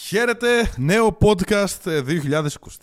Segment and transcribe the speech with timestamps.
[0.00, 2.04] Χαίρετε, νέο podcast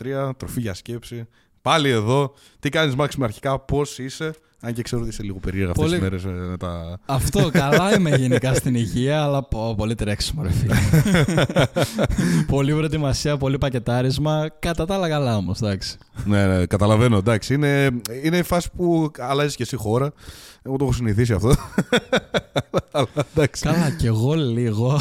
[0.04, 1.28] 2023, τροφή για σκέψη.
[1.62, 2.33] Πάλι εδώ.
[2.59, 6.00] Τι κάνεις Μάξιμο αρχικά, πώς είσαι; Αν και ξέρω ότι είσαι λίγο περίεργα αυτές Πολύ-
[6.00, 7.00] τις μέρες ε, με τα...
[7.06, 10.75] Αυτό, καλά είμαι γενικά στην υγεία, αλλά πω, πολύ τρέξιμο ρε φίλε.
[12.55, 14.50] πολύ προετοιμασία, πολύ πακετάρισμα.
[14.59, 15.98] Κατά τα άλλα καλά όμως, εντάξει.
[16.26, 17.54] ναι, ναι, καταλαβαίνω, εντάξει.
[17.54, 17.90] Είναι,
[18.23, 20.12] είναι η φάση που αλλάζεις και εσύ χώρα.
[20.62, 21.50] Εγώ το έχω συνηθίσει αυτό.
[22.91, 23.64] αλλά εντάξει.
[23.64, 25.00] καλά, κι εγώ λίγο.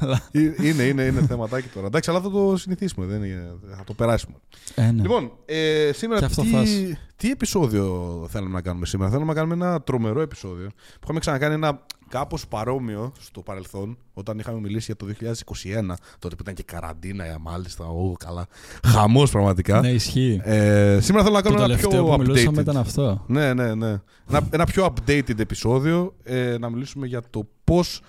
[0.00, 0.22] αλλά...
[0.32, 1.86] Ε, είναι, είναι, είναι θεματάκι τώρα.
[1.86, 3.06] Εντάξει, αλλά θα το συνηθίσουμε.
[3.06, 4.34] Δεν είναι, θα το περάσουμε.
[4.74, 5.02] Ε, ναι.
[5.02, 6.98] Λοιπόν, ε, σήμερα Και αυτό τι, φάση.
[7.16, 9.10] τι επεισόδιο θέλουμε να κάνουμε; Σήμερα.
[9.10, 14.38] Θέλουμε να κάνουμε ένα τρομερό επεισόδιο που είχαμε ξανακάνει ένα κάπως παρόμοιο στο παρελθόν όταν
[14.38, 15.14] είχαμε μιλήσει για το
[15.90, 18.46] 2021 τότε που ήταν και καραντίνα ε, μάλιστα, ω, καλά,
[18.86, 19.80] χαμός πραγματικά.
[19.80, 20.40] ναι, ισχύει.
[20.44, 22.62] Ε, σήμερα θέλω να το κάνω ένα τελευταίο πιο που μιλούσαμε updated.
[22.62, 23.24] ήταν αυτό.
[23.26, 24.00] Ναι, ναι, ναι.
[24.28, 28.00] Ένα, ένα πιο updated επεισόδιο ε, να μιλήσουμε για το πώς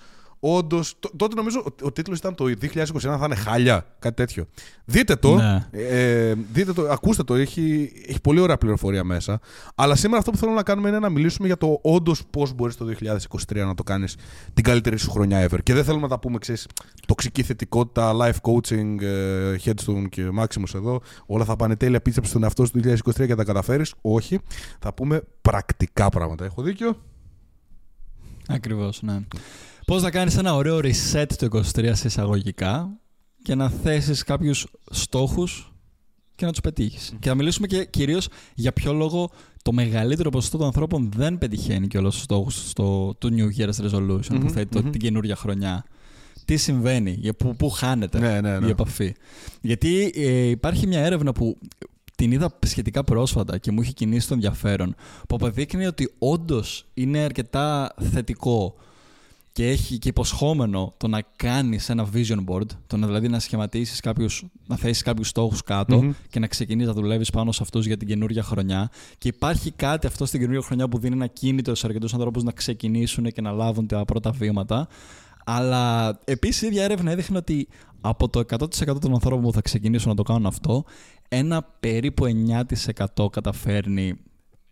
[0.54, 4.46] Όντως, τότε νομίζω ότι ο τίτλος ήταν το 2021 θα είναι χάλια, κάτι τέτοιο.
[4.84, 5.66] Δείτε το, Ναι.
[5.70, 9.40] ε, δείτε το, ακούστε το, έχει, έχει πολύ ωραία πληροφορία μέσα.
[9.74, 12.76] Αλλά σήμερα αυτό που θέλω να κάνουμε είναι να μιλήσουμε για το όντως πώς μπορείς
[12.76, 14.16] το 2023 να το κάνεις
[14.54, 15.58] την καλύτερη σου χρονιά ever.
[15.62, 16.66] Και δεν θέλουμε να τα πούμε, ξέρεις,
[17.06, 21.00] τοξική θετικότητα, life coaching, ε, headstone και Maximus εδώ.
[21.26, 23.94] Όλα θα πάνε τέλεια, πίστεψε στον εαυτό σου το 2023 και τα καταφέρεις.
[24.00, 24.38] Όχι.
[24.78, 26.44] Θα πούμε πρακτικά πράγματα.
[26.44, 26.96] Έχω δίκιο;
[28.48, 29.18] Ακριβώς, ναι.
[29.86, 32.98] Πώς να κάνεις ένα ωραίο reset το 23 σε εισαγωγικά
[33.42, 35.72] και να θέσεις κάποιους στόχους
[36.34, 37.12] και να τους πετύχεις.
[37.18, 39.30] Και να μιλήσουμε και κυρίως για ποιο λόγο
[39.62, 43.90] το μεγαλύτερο ποσοστό των ανθρώπων δεν πετυχαίνει και όλους τους στόχους στο, του New Year's
[43.90, 44.90] Resolution Μμμ, που θέτει το- μμμ.
[44.90, 45.84] την καινούργια χρονιά.
[46.44, 48.66] Τι συμβαίνει, για που, που χάνεται Ναι, ναι, ναι.
[48.66, 49.14] η επαφή.
[49.60, 51.58] Γιατί ε, υπάρχει μια έρευνα που
[52.16, 54.94] την είδα σχετικά πρόσφατα και μου είχε κινήσει το ενδιαφέρον,
[55.28, 58.74] που αποδείκνυε ότι όντως είναι αρκετά θετικό
[59.56, 64.00] και έχει και υποσχόμενο το να κάνεις ένα vision board, το να δηλαδή να σχηματίσεις
[64.00, 66.12] κάποιους, να θέσεις κάποιους στόχους κάτω Μμμ.
[66.30, 68.90] και να ξεκινήσεις να δουλεύεις πάνω σε αυτούς για την καινούργια χρονιά.
[69.18, 72.52] Και υπάρχει κάτι αυτό στην καινούργια χρονιά που δίνει ένα κίνητρο σε αρκετούς ανθρώπους να
[72.52, 74.88] ξεκινήσουν και να λάβουν τα πρώτα βήματα.
[75.44, 77.68] Αλλά επίσης η ίδια έρευνα έδειχνε ότι
[78.00, 80.84] από το 100% των ανθρώπων που θα ξεκινήσουν να το κάνουν αυτό,
[81.28, 82.24] ένα περίπου
[83.16, 84.14] 9% καταφέρνει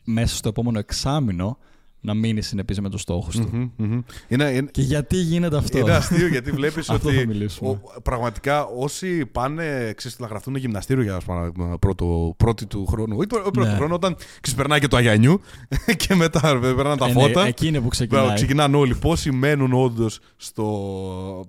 [0.04, 1.58] μέσα στο επόμενο εξάμηνο
[2.04, 3.48] να μείνει συνεπής με τους στόχους του.
[3.52, 4.00] Μμμ, μμμ.
[4.28, 7.16] Είναι, είναι, Και γιατί γίνεται αυτό; Είναι αστείο γιατί βλέπεις Αυτό ότι.
[7.18, 7.70] θα μιλήσουμε.
[7.70, 13.22] ο- πραγματικά όσοι πάνε ξέρεις, να γραφτούν γυμναστήριο για παράδειγμα, πρώτο, πρώτη του χρόνου.
[13.22, 13.74] Ή πρώτο Ναι.
[13.74, 15.40] χρόνο, όταν ξεπερνάει και το Αγιανιού
[16.06, 17.46] και μετά περνάνε τα Ε, ναι, φώτα.
[17.46, 18.34] εκεί είναι που Μπράβο, ξεκινάει.
[18.34, 18.94] ξεκινάνε όλοι.
[18.94, 21.44] Πόσοι μένουν όντως στο.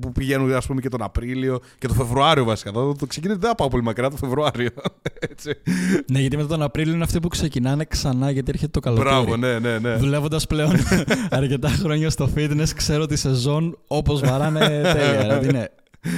[0.00, 2.72] Που πηγαίνουν ας πούμε και τον Απρίλιο και τον Φεβρουάριο βασικά.
[2.72, 4.70] Το, το ξεκινάει δεν θα πάω πολύ μακριά το Φεβρουάριο.
[5.30, 5.50] Έτσι.
[6.10, 9.08] Ναι, γιατί μετά τον Απρίλιο είναι αυτοί που ξεκινάνε ξανά γιατί έρχεται το καλοκαίρι.
[9.08, 9.96] Μπράβο, ναι, ναι, ναι.
[9.96, 10.72] Δουλεύοντας πλέον
[11.30, 15.20] αρκετά χρόνια στο fitness, ξέρω τη σεζόν όπως βαράνε τέλεια.
[15.22, 15.70] δηλαδή είναι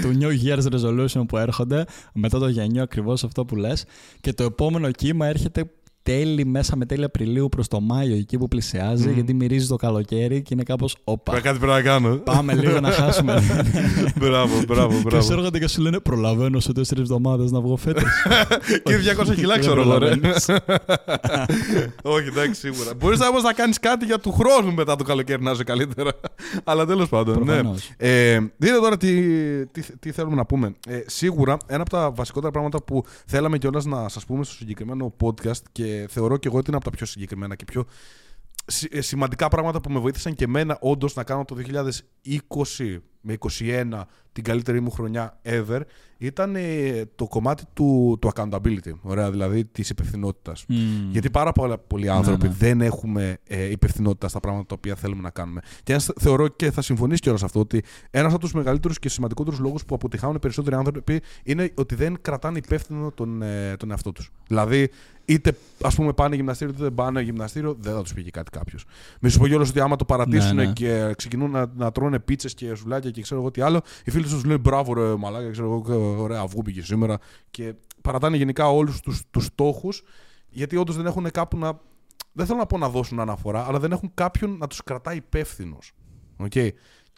[0.03, 3.85] του New Year's Resolution που έρχονται, μετά το Γενιό ακριβώς αυτό που λες.
[4.21, 5.71] Και το επόμενο κύμα έρχεται
[6.09, 9.15] τέλη μέσα με τέλη Απριλίου προς το Μάιο, εκεί που πλησιάζει, Μμμ.
[9.15, 11.31] γιατί μυρίζει το καλοκαίρι και είναι κάπως όπα.
[11.31, 12.17] Πρέπει κάτι πρέπει να κάνω.
[12.17, 13.43] Πάμε λίγο να χάσουμε.
[14.21, 15.25] μπράβο, μπράβο, και μπράβο.
[15.25, 18.03] σου έρχονται και σου λένε Προλαβαίνω σε τέσσερις εβδομάδες να βγω φέτος.
[18.85, 18.97] Και
[19.29, 19.99] 200 κιλά Δεν ξέρω εγώ.
[19.99, 20.17] ρε.
[20.17, 20.47] προλαβαίνεις.
[22.17, 22.95] Όχι, εντάξει, σίγουρα.
[22.99, 26.11] Μπορείς όμως να κάνεις κάτι για του χρόνου μετά το καλοκαίρι να είσαι καλύτερα.
[26.65, 27.39] Αλλά τέλος πάντων.
[27.39, 27.45] Ναι.
[27.45, 27.91] Προφανώς.
[27.97, 29.13] Ε, δείτε τώρα τι,
[29.67, 30.75] τι, τι θέλουμε να πούμε.
[30.89, 35.15] Ε, σίγουρα ένα από τα βασικότερα πράγματα που θέλαμε κιόλας να σας πούμε στο συγκεκριμένο
[35.23, 37.85] podcast και θεωρώ και εγώ ότι είναι από τα πιο συγκεκριμένα και πιο
[38.67, 42.99] σι- ε, σημαντικά πράγματα που με βοήθησαν και εμένα όντως να κάνω το 2020
[43.29, 44.03] με 2021
[44.33, 45.81] την καλύτερη μου χρονιά ever
[46.19, 48.93] ήταν ε, το κομμάτι του, του accountability.
[49.01, 50.65] Ωραία, δηλαδή της υπευθυνότητας.
[50.69, 51.11] Μμμ.
[51.11, 52.55] Γιατί πάρα πολλά, πολλοί άνθρωποι ναι.
[52.59, 55.61] δεν έχουμε ε, υπευθυνότητα στα πράγματα τα οποία θέλουμε να κάνουμε.
[55.83, 59.59] Και ένας, θεωρώ και θα συμφωνήσει κιόλας αυτό ότι ένας από τους μεγαλύτερους και σημαντικότερους
[59.59, 64.13] λόγους που αποτυχάνουν οι περισσότεροι άνθρωποι είναι ότι δεν κρατάνε υπεύθυνο τον, ε, τον εαυτό
[64.13, 64.31] τους.
[64.47, 64.91] Δηλαδή,
[65.25, 68.85] είτε ας πούμε πάνε γυμναστήριο, είτε δεν πάνε γυμναστήριο, δεν θα τους πήγε κάτι κάποιος.
[69.21, 70.73] Μη σου πω κιόλας ότι άμα το παρατήσουν Ναι, ναι.
[70.73, 74.25] και ξεκινούν να, να τρώνε πίτσες και σουλάκια και ξέρω εγώ τι άλλο, οι φίλοι
[74.25, 77.19] τους λένε μπράβο ρε μαλάκα, ξέρω εγώ, ωραία αυγού πήγε σήμερα.
[77.51, 79.01] Και παρατάνε γενικά όλους
[79.31, 80.03] τους στόχους
[80.51, 81.81] γιατί όντως δεν έχουν κάπου να.
[82.33, 85.93] Δεν θέλω να πω να δώσουν αναφορά, αλλά δεν έχουν κάποιον να τους κρατάει υπεύθυνος.
[86.39, 86.69] Okay.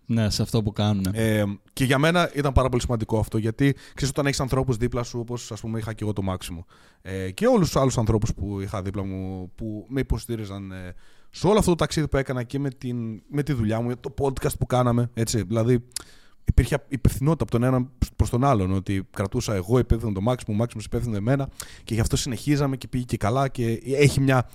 [0.07, 1.05] Ναι, σε αυτό που κάνουν.
[1.13, 5.03] Ε, και για μένα ήταν πάρα πολύ σημαντικό αυτό, γιατί ξέρεις όταν έχεις ανθρώπους δίπλα
[5.03, 6.67] σου, όπως ας πούμε είχα και εγώ το Μάξιμο,
[7.03, 10.95] ε, και όλους τους άλλους ανθρώπους που είχα δίπλα μου που με υποστήριζαν ε,
[11.31, 14.15] σε όλο αυτό το ταξίδι που έκανα και με, την, με τη δουλειά μου, το
[14.19, 15.11] podcast που κάναμε.
[15.15, 15.85] Έτσι, δηλαδή,
[16.45, 18.73] υπήρχε υπευθυνότητα από τον έναν προς τον άλλον.
[18.73, 21.49] Ότι κρατούσα εγώ υπεύθυνο το Μάξιμο, ο Μάξιμος υπεύθυνο εμένα
[21.85, 24.49] και γι' αυτό συνεχίζαμε και πήγε και καλά και έχει μια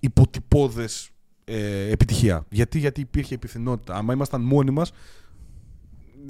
[0.00, 1.10] υποτυπώδες
[1.44, 2.46] ε, επιτυχία.
[2.50, 3.94] Γιατί, γιατί υπήρχε υπευθυνότητα.
[3.94, 4.92] Άμα ήμασταν μόνοι μας,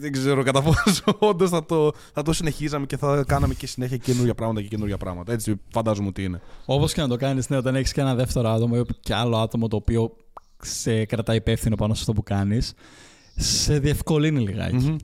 [0.00, 3.96] δεν ξέρω κατά πόσο όντως θα το, θα το συνεχίζαμε και θα κάναμε και συνέχεια
[3.96, 5.32] καινούργια πράγματα και καινούργια πράγματα.
[5.32, 6.40] Έτσι φαντάζομαι ότι είναι.
[6.64, 9.36] Όπως και να το κάνεις, ναι, όταν έχεις και ένα δεύτερο άτομο ή και άλλο
[9.36, 10.16] άτομο το οποίο
[10.62, 12.74] σε κρατάει υπεύθυνο πάνω σε αυτό που κάνεις,
[13.36, 14.96] σε διευκολύνει λιγάκι.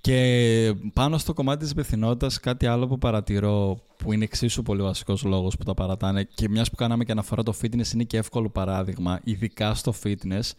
[0.00, 5.22] Και πάνω στο κομμάτι της υπευθυνότητας, κάτι άλλο που παρατηρώ που είναι εξίσου πολύ βασικός
[5.22, 8.48] λόγος που τα παρατάνε και μιας που κάναμε και αναφορά το fitness είναι και εύκολο
[8.48, 10.50] παράδειγμα, ειδικά στο fitness,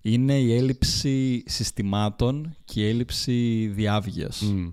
[0.00, 4.42] είναι η έλλειψη συστημάτων και η έλλειψη διάβγειας.
[4.54, 4.72] Mm.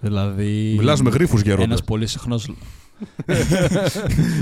[0.00, 0.74] Δηλαδή.
[0.78, 1.62] Μιλάς με γρίφους γέροντα.
[1.62, 2.48] Ένας πολύ συχνός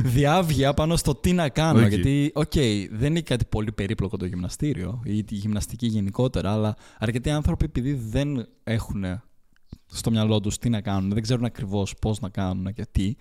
[0.04, 1.86] διαύγεια πάνω στο τι να κάνω.
[1.86, 2.52] Γιατί, οκ,
[2.90, 7.92] δεν είναι κάτι πολύ περίπλοκο το γυμναστήριο ή τη γυμναστική γενικότερα, αλλά αρκετοί άνθρωποι επειδή
[7.92, 9.04] δεν έχουν
[9.86, 13.14] στο μυαλό τους τι να κάνουν, δεν ξέρουν ακριβώς πώς να κάνουν και τι,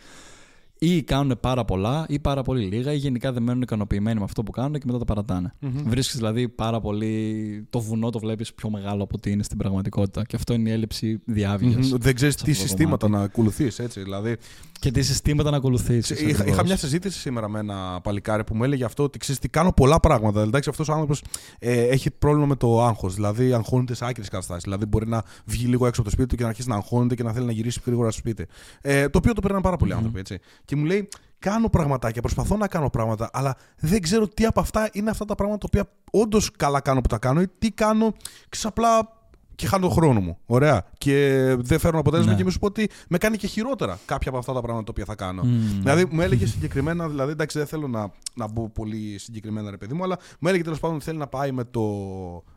[0.83, 4.43] ή κάνουν πάρα πολλά ή πάρα πολύ λίγα ή γενικά δεν μένουν ικανοποιημένοι με αυτό
[4.43, 5.53] που κάνουν και μετά τα παρατάνε.
[5.61, 5.83] Mm-hmm.
[5.85, 7.65] Βρίσκεις δηλαδή πάρα πολύ.
[7.69, 10.25] Το βουνό το βλέπεις πιο μεγάλο από ό,τι είναι στην πραγματικότητα.
[10.25, 11.91] Και αυτό είναι η έλλειψη διαύγειας.
[11.93, 11.99] Mm-hmm.
[11.99, 14.01] Δεν ξέρεις τι συστήματα να ακολουθείς, έτσι.
[14.01, 14.37] Δηλαδή...
[14.79, 16.21] Και τι συστήματα να ακολουθήσεις.
[16.21, 19.49] Είχα, είχα, μια συζήτηση σήμερα με ένα παλικάρι που μου έλεγε αυτό ότι ξέρεις τι
[19.49, 20.39] κάνω πολλά πράγματα.
[20.41, 21.23] Δηλαδή αυτός ο άνθρωπος
[21.59, 23.15] ε, έχει πρόβλημα με το άγχος.
[23.15, 24.63] Δηλαδή αγχώνεται σε άκρε καταστάσεις.
[24.63, 27.15] Δηλαδή μπορεί να βγει λίγο έξω από το σπίτι του και να αρχίσει να αγχώνεται
[27.15, 28.45] και να θέλει να γυρίσει γρήγορα στο σπίτι.
[28.81, 29.95] Ε, το οποίο το παίρνουν πάρα πολλοί mm-hmm.
[29.95, 30.19] άνθρωποι.
[30.19, 30.39] Έτσι
[30.71, 31.07] και μου λέει:
[31.39, 35.35] Κάνω πραγματάκια, προσπαθώ να κάνω πράγματα, αλλά δεν ξέρω τι από αυτά είναι αυτά τα
[35.35, 35.91] πράγματα τα οποία
[36.21, 38.13] όντως καλά κάνω που τα κάνω ή τι κάνω,
[38.49, 39.20] ξαπλά
[39.61, 40.37] και χάνω τον χρόνο μου.
[40.45, 40.85] Ωραία.
[40.97, 41.15] Και
[41.59, 42.37] δεν φέρνω αποτέλεσμα ναι.
[42.37, 44.91] και μη σου πω ότι με κάνει και χειρότερα κάποια από αυτά τα πράγματα τα
[44.91, 45.41] οποία θα κάνω.
[45.45, 45.79] Mm.
[45.79, 49.93] Δηλαδή μου έλεγε συγκεκριμένα, δηλαδή εντάξει δεν θέλω να, να μπω πολύ συγκεκριμένα ρε παιδί
[49.93, 51.83] μου, αλλά μου έλεγε τέλος πάντων ότι θέλει να πάει με το.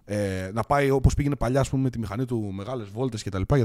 [0.05, 3.43] Ε, να πάει όπως πήγαινε παλιά ας πούμε, με τη μηχανή του μεγάλες βόλτες κτλ.
[3.47, 3.65] Και,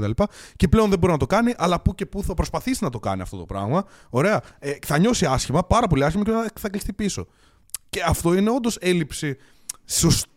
[0.56, 2.98] και πλέον δεν μπορεί να το κάνει, αλλά που και που θα προσπαθήσει να το
[2.98, 3.84] κάνει αυτό το πράγμα.
[4.10, 4.42] Ωραία.
[4.58, 7.26] Ε, θα νιώσει άσχημα, πάρα πολύ άσχημα και θα κλειστεί πίσω.
[7.88, 9.36] Και αυτό είναι όντως έλλειψη
[9.84, 10.28] σωστή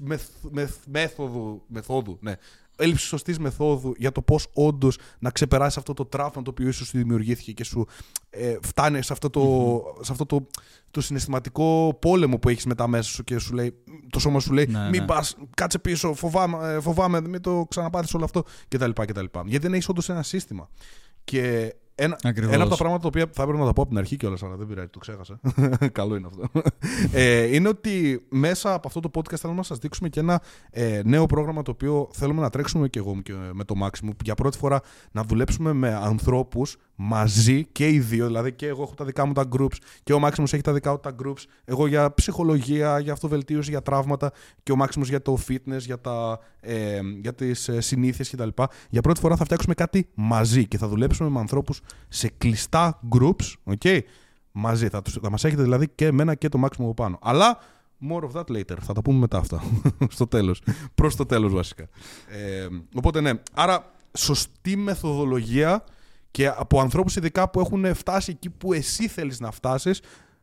[0.00, 2.34] μεθ, μεθ, μέθοδου, μεθόδου, ναι,
[2.76, 6.86] έλλειψη σωστής μεθόδου για το πώς όντως να ξεπεράσεις αυτό το τραύμα το οποίο ίσως
[6.86, 7.86] σου δημιουργήθηκε και σου
[8.30, 10.46] ε, φτάνει σε αυτό, το, σε αυτό το,
[10.90, 13.74] το συναισθηματικό πόλεμο που έχεις μετά μέσα σου και σου λέει,
[14.10, 15.06] το σώμα σου λέει: ναι, Μην ναι.
[15.06, 18.90] πας, κάτσε πίσω, φοβάμαι, ε, φοβάμαι μην το ξαναπάθεις όλο αυτό κτλ.
[19.44, 20.68] Γιατί δεν έχεις όντως ένα σύστημα.
[21.24, 23.98] Και ένα, ένα από τα πράγματα τα οποία θα έπρεπε να τα πω από την
[23.98, 25.40] αρχή κιόλας, αλλά δεν πειράζει, το ξέχασα.
[25.92, 26.62] Καλό είναι αυτό.
[27.12, 31.00] Ε, είναι ότι μέσα από αυτό το podcast θέλουμε να σας δείξουμε και ένα ε,
[31.04, 34.10] νέο πρόγραμμα το οποίο θέλουμε να τρέξουμε και εγώ και με το Maximum.
[34.24, 34.80] Για πρώτη φορά
[35.12, 38.26] να δουλέψουμε με ανθρώπους μαζί και οι δύο.
[38.26, 40.90] Δηλαδή και εγώ έχω τα δικά μου τα groups και ο Maximus έχει τα δικά
[40.92, 41.42] του τα groups.
[41.64, 46.38] Εγώ για ψυχολογία, για αυτοβελτίωση, για τραύματα και ο Maximus για το fitness, για, τα,
[46.60, 48.48] ε, για τις ε, συνήθειες κτλ.
[48.88, 53.74] Για πρώτη φορά θα φτιάξουμε κάτι μαζί και θα δουλέψουμε με ανθρώπους σε κλειστά groups,
[53.74, 54.00] okay,
[54.52, 54.88] μαζί.
[54.88, 57.18] Θα, θα μας έχετε δηλαδή και εμένα και το Maximus από πάνω.
[57.22, 57.58] Αλλά
[58.10, 58.76] More of that later.
[58.80, 59.62] Θα τα πούμε μετά αυτά.
[60.08, 60.62] Στο τέλος.
[60.94, 61.88] Προς το τέλος βασικά.
[62.28, 63.32] Ε, οπότε ναι.
[63.52, 65.84] Άρα σωστή μεθοδολογία
[66.32, 70.00] και από ανθρώπους ειδικά που έχουν φτάσει εκεί που εσύ θέλεις να φτάσεις,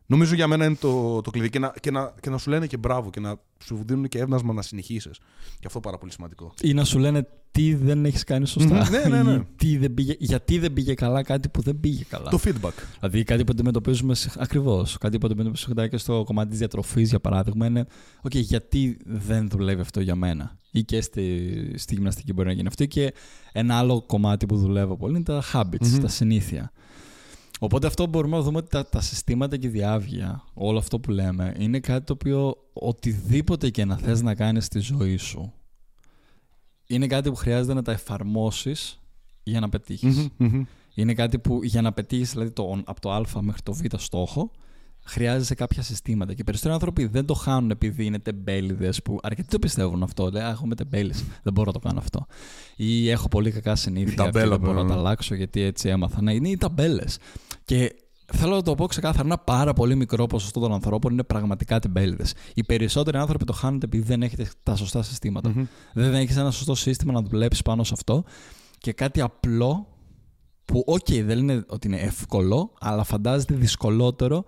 [0.10, 1.50] νομίζω για μένα είναι το, το κλειδί.
[1.50, 4.20] Και να, και, να, και να σου λένε και μπράβο και να σου δίνουν και
[4.20, 5.20] έβνασμα να συνεχίσεις.
[5.60, 6.54] Και αυτό πάρα πολύ σημαντικό.
[6.62, 8.90] Ή να σου λένε τι δεν έχεις κάνει σωστά.
[8.90, 9.44] ναι, ναι, ναι.
[9.56, 12.30] τι δεν πήγε, γιατί δεν πήγε καλά κάτι που δεν πήγε καλά.
[12.30, 12.72] Το feedback.
[13.00, 14.16] Δηλαδή κάτι που αντιμετωπίζουμε.
[14.38, 14.98] Ακριβώς.
[14.98, 17.86] Κάτι που αντιμετωπίζουμε και στο κομμάτι της διατροφής, για παράδειγμα, είναι.
[18.24, 20.58] OK, γιατί δεν δουλεύει αυτό για μένα.
[20.72, 22.86] Ή και στη, στη γυμναστική μπορεί να γίνει αυτό.
[22.86, 23.14] Και
[23.52, 26.72] ένα άλλο κομμάτι που δουλεύω πολύ είναι τα habits, τα συνήθεια.
[27.60, 31.12] Οπότε αυτό μπορούμε να δούμε ότι τα, τα συστήματα και η διάβγεια, όλο αυτό που
[31.12, 35.54] λέμε, είναι κάτι το οποίο οτιδήποτε και να θες να κάνεις στη ζωή σου,
[36.88, 39.00] είναι κάτι που χρειάζεται να τα εφαρμόσεις
[39.44, 40.28] για να πετυχεις
[40.94, 44.52] Είναι κάτι που για να πετύχεις δηλαδή το, από το α μέχρι το β στόχο,
[45.04, 46.34] χρειάζεσαι κάποια συστήματα.
[46.34, 50.30] Και περισσότεροι άνθρωποι δεν το χάνουν επειδή είναι τεμπέληδες που αρκετοί το πιστεύουν αυτό.
[50.30, 52.26] Λέει, έχω με τεμπέλης, δεν μπορώ να το κάνω αυτό.
[52.76, 56.22] Ή έχω πολύ κακά συνήθεια και δεν μπορώ να τα αλλάξω γιατί έτσι έμαθα.
[56.22, 57.18] Ναι, είναι οι ταμπέλες.
[57.70, 57.96] Και
[58.34, 62.26] θέλω να το πω ξεκάθαρα, ένα πάρα πολύ μικρό ποσοστό των ανθρώπων είναι πραγματικά τεμπέληδε.
[62.54, 65.06] Οι περισσότεροι άνθρωποι το χάνουν επειδή δεν έχετε τα σωστά
[65.94, 68.24] Δεν έχεις ένα σωστό σύστημα να δουλέψεις πάνω σε αυτό.
[68.78, 69.88] Και κάτι απλό
[70.66, 74.46] που, OK, δεν είναι ότι είναι εύκολο, αλλά φαντάζεται δυσκολότερο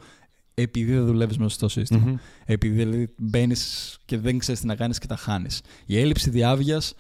[0.54, 4.98] επειδή δεν δουλεύεις μέσα στο συστημα Επειδή δηλαδή μπαίνεις και δεν ξέρεις τι να κάνεις
[4.98, 5.62] και τα χάνεις.
[5.86, 6.94] Η έλλειψη διάβγειας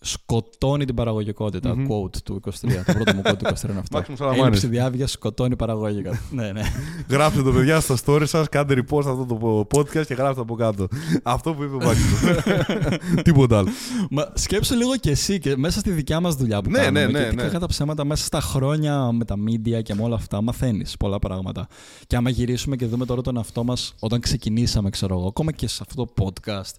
[0.00, 1.74] σκοτώνει την παραγωγικότητα.
[1.74, 1.90] Mm-hmm.
[1.90, 2.50] Quote του 23.
[2.86, 4.24] το πρώτο μου quote του 23 είναι αυτό.
[4.34, 6.22] Έλλειψη διάβγειας σκοτώνει παραγωγικότητα.
[6.30, 6.62] ναι, ναι.
[7.08, 10.88] Γράψτε το παιδιά στα story σας, κάντε repost αυτό το podcast και γράψτε από κάτω.
[11.22, 12.34] αυτό που είπε ο Μάξιμο.
[13.22, 13.68] Τίποτα άλλο.
[14.10, 17.06] Μα σκέψου λίγο κι εσύ και μέσα στη δικιά μας δουλειά που ναι, κάνουμε.
[17.06, 17.58] Ναι, ναι, και ναι.
[17.58, 21.68] τα ψέματα μέσα στα χρόνια με τα media και με όλα αυτά μαθαίνεις πολλά πράγματα.
[22.06, 25.68] Και άμα γυρίσουμε και δούμε τώρα τον εαυτό μας όταν ξεκινήσαμε, ξέρω εγώ, ακόμα και
[25.68, 26.74] σε αυτό το podcast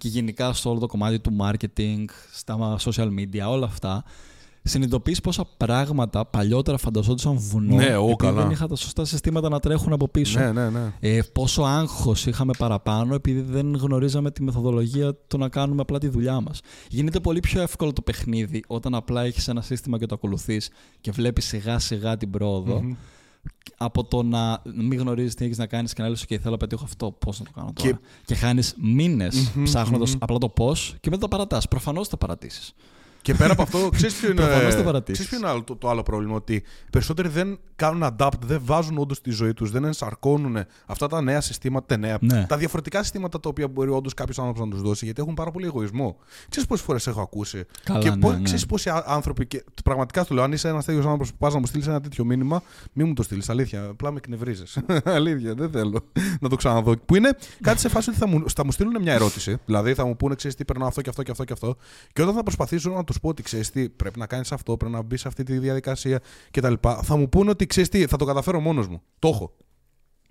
[0.00, 4.04] και γενικά στο όλο το κομμάτι του marketing, στα social media, όλα αυτά,
[4.62, 7.74] συνειδητοποιείς πόσα πράγματα παλιότερα φανταζόντουσαν βουνό.
[7.74, 8.42] Ναι, ο, επειδή καλά.
[8.42, 10.40] δεν είχα τα σωστά συστήματα να τρέχουν από πίσω.
[10.40, 10.92] Ναι, ναι, ναι.
[11.00, 16.08] Ε, πόσο άγχος είχαμε παραπάνω επειδή δεν γνωρίζαμε τη μεθοδολογία του να κάνουμε απλά τη
[16.08, 16.60] δουλειά μας.
[16.88, 21.10] Γίνεται πολύ πιο εύκολο το παιχνίδι όταν απλά έχεις ένα σύστημα και το ακολουθείς και
[21.10, 22.94] βλέπεις σιγά σιγά την προοδο Μμμ.
[23.76, 26.56] Από το να μην γνωρίζεις τι έχεις να κάνεις και να λες: OK, θέλω να
[26.56, 27.10] πετύχω αυτό.
[27.12, 27.90] Πώς να το κάνω τώρα.
[27.90, 30.18] Και- Και, χάνεις μήνες Μμμ, ψάχνοντας μμμ.
[30.22, 31.68] απλά το πώς και μετά τα παρατάς.
[31.68, 32.74] Προφανώς θα παρατήσεις.
[33.22, 35.12] Και πέρα από αυτό, ξέρεις ποιο είναι, Προφανώς το παρατήσεις.
[35.12, 36.34] ξέρεις ποιο είναι άλλο- το, το άλλο πρόβλημα.
[36.34, 41.06] Ότι οι περισσότεροι δεν κάνουν adapt, δεν βάζουν όντως τη ζωή τους, δεν ενσαρκώνουν αυτά
[41.06, 42.46] τα νέα συστήματα, τα νέα, Ναι.
[42.48, 45.50] τα διαφορετικά συστήματα τα οποία μπορεί όντως κάποιος άνθρωπος να τους δώσει, γιατί έχουν πάρα
[45.50, 46.16] πολύ εγωισμό.
[46.48, 48.42] Ξέρεις πόσες φορές έχω ακούσει; Καλά, και ναι, ναι.
[48.42, 49.46] ξέρεις πόσοι α- άνθρωποι.
[49.46, 52.00] Και πραγματικά σου λέω, αν είσαι ένας τέτοιος άνθρωπος που πας να μου στείλεις ένα
[52.00, 52.62] τέτοιο μήνυμα,
[52.92, 53.48] μην μου το στείλεις.
[53.48, 54.78] Αλήθεια, απλά με εκνευρίζεις.
[55.04, 56.04] αλήθεια, δεν θέλω
[56.40, 56.96] να το ξαναδώ.
[57.06, 59.56] Που είναι κάτι σε φάση ότι θα μου, θα μου στείλουν μια ερώτηση.
[59.64, 61.76] Δηλαδή θα μου πούνε, ξέρεις τι, περνάω αυτό και αυτό και αυτό και αυτό.
[62.12, 64.94] Και όταν θα προσπαθήσω να τους πω ότι ξέρεις τι, πρέπει να κάνεις αυτό, πρέπει
[64.94, 66.74] να μπεις σε αυτή τη διαδικασία κτλ.
[67.02, 69.02] Θα μου πούνε ότι ξέρεις τι, θα το καταφέρω μόνος μου.
[69.18, 69.56] Το έχω.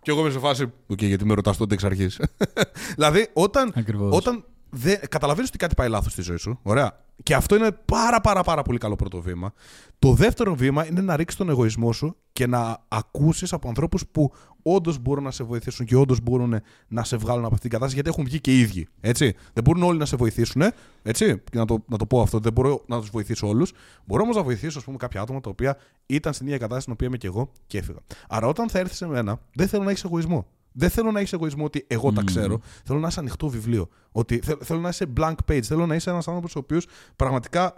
[0.02, 0.72] Και εγώ είμαι σε φάση.
[0.88, 2.20] Οκ, γιατί με ρωτάς τότε εξ αρχής.
[2.96, 4.16] δηλαδή, όταν, Ακριβώς.
[4.18, 6.60] όταν δεν, καταλαβαίνεις ότι κάτι πάει λάθος στη ζωή σου.
[6.62, 7.08] Ωραία.
[7.24, 9.54] Και αυτό είναι πάρα πάρα πάρα πολύ καλό πρώτο βήμα.
[10.00, 14.32] Το δεύτερο βήμα είναι να ρίξεις τον εγωισμό σου και να ακούσεις από ανθρώπους που
[14.62, 17.94] όντως μπορούν να σε βοηθήσουν και όντως μπορούν να σε βγάλουν από αυτήν την κατάσταση
[17.94, 18.88] γιατί έχουν βγει και οι ίδιοι.
[19.02, 19.36] Έτσι.
[19.54, 20.62] Δεν μπορούν όλοι να σε βοηθήσουν.
[21.04, 21.42] Έτσι.
[21.52, 23.72] Και να το, να το πω αυτό, δεν μπορώ να τους βοηθήσω όλους.
[24.06, 26.94] Μπορώ όμως να βοηθήσω ας πούμε, κάποια άτομα τα οποία ήταν στην ίδια κατάσταση στην
[26.94, 28.00] οποία είμαι και εγώ και έφυγα.
[28.30, 30.48] Άρα όταν θα έρθεις σε μένα, δεν θέλω να έχεις εγωισμό.
[30.80, 32.60] Δεν θέλω να έχεις εγωισμό ότι εγώ τα ξέρω.
[32.84, 33.88] Θέλω να είσαι ανοιχτό βιβλίο.
[34.12, 35.62] Ότι θε- θέλω να είσαι blank page.
[35.64, 37.74] Θέλω να είσαι ένας άνθρωπος ο οποίος πραγματικά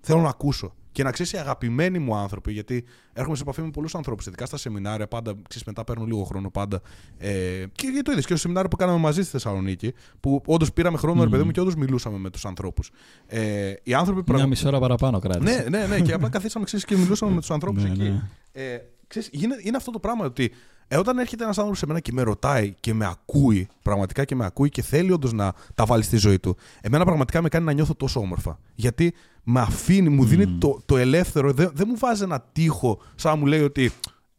[0.00, 0.74] θέλω να ακούσω.
[0.92, 4.46] Και να ξέρεις οι αγαπημένοι μου άνθρωποι, γιατί έρχομαι σε επαφή με πολλούς ανθρώπους, ειδικά
[4.46, 6.80] στα σεμινάρια, πάντα ξέρεις, μετά παίρνω λίγο χρόνο πάντα.
[7.18, 7.28] Ε,
[7.72, 10.98] και γιατί το είδες και στο σεμινάριο που κάναμε μαζί στη Θεσσαλονίκη, που όντως πήραμε
[10.98, 12.90] χρόνο, ρε παιδί μου, και όντως μιλούσαμε με τους ανθρώπους.
[13.26, 15.62] Ε, οι άνθρωποι Μια πραγμα- μισή ώρα παραπάνω κράτησε.
[15.68, 16.00] ναι, ναι, ναι.
[16.00, 18.02] και απλά καθίσαμε ξέρεις, και μιλούσαμε με τους ανθρώπους Ναι, εκεί.
[18.02, 18.22] ναι.
[18.52, 20.52] Ε, ξέρεις, είναι, είναι αυτό το πράγμα ότι
[20.88, 24.34] ε, όταν έρχεται ένας άνθρωπος σε μένα και με ρωτάει και με ακούει, πραγματικά και
[24.34, 27.64] με ακούει και θέλει όντως να τα βάλει στη ζωή του, εμένα πραγματικά με κάνει
[27.64, 28.58] να νιώθω τόσο όμορφα.
[28.74, 33.32] Γιατί με αφήνει, μου δίνει το, το ελεύθερο, δεν δεν μου βάζει ένα τείχο σαν
[33.32, 33.92] να μου λέει ότι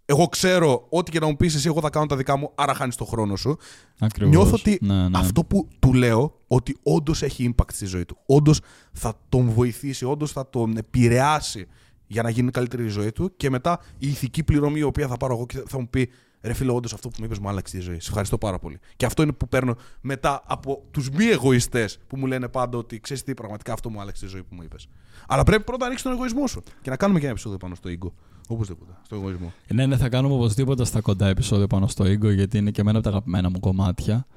[0.06, 2.74] εγώ ξέρω ό,τι και να μου πεις εσύ, εγώ θα κάνω τα δικά μου, άρα
[2.74, 3.58] χάνεις το χρόνο σου.
[4.00, 4.34] Ακριβώς.
[4.36, 5.18] Νιώθω ότι Ναι, ναι.
[5.18, 8.18] αυτό που του λέω, ότι όντως έχει impact στη ζωή του.
[8.26, 8.60] Όντως
[8.92, 11.68] θα τον βοηθήσει, όντως θα τον επηρεάσει
[12.08, 13.32] για να γίνει καλύτερη η ζωή του.
[13.38, 16.10] Και μετά η ηθική πληρωμή, η οποία θα πάρω εγώ και θα μου πει
[16.46, 18.00] Ρε φίλε, όντως αυτό που μου είπες μου άλλαξε τη ζωή.
[18.00, 18.80] Σε ευχαριστώ πάρα πολύ.
[18.96, 23.00] Και αυτό είναι που παίρνω μετά από τους μη εγωιστές που μου λένε πάντα ότι
[23.00, 24.88] ξέρεις τι, πραγματικά αυτό μου άλλαξε τη ζωή που μου είπες.
[25.28, 26.64] Αλλά πρέπει πρώτα να ρίξει τον εγωισμό σου.
[26.82, 28.12] Και να κάνουμε και ένα επεισόδιο πάνω στο ego.
[28.48, 28.92] Οπωσδήποτε.
[29.04, 29.54] Στο εγωισμό.
[29.74, 32.98] Ναι, ναι, θα κάνουμε οπωσδήποτε στα κοντά επεισόδιο πάνω στο Ego, γιατί είναι και εμένα
[32.98, 34.28] από τα αγαπημένα μου κομμάτια.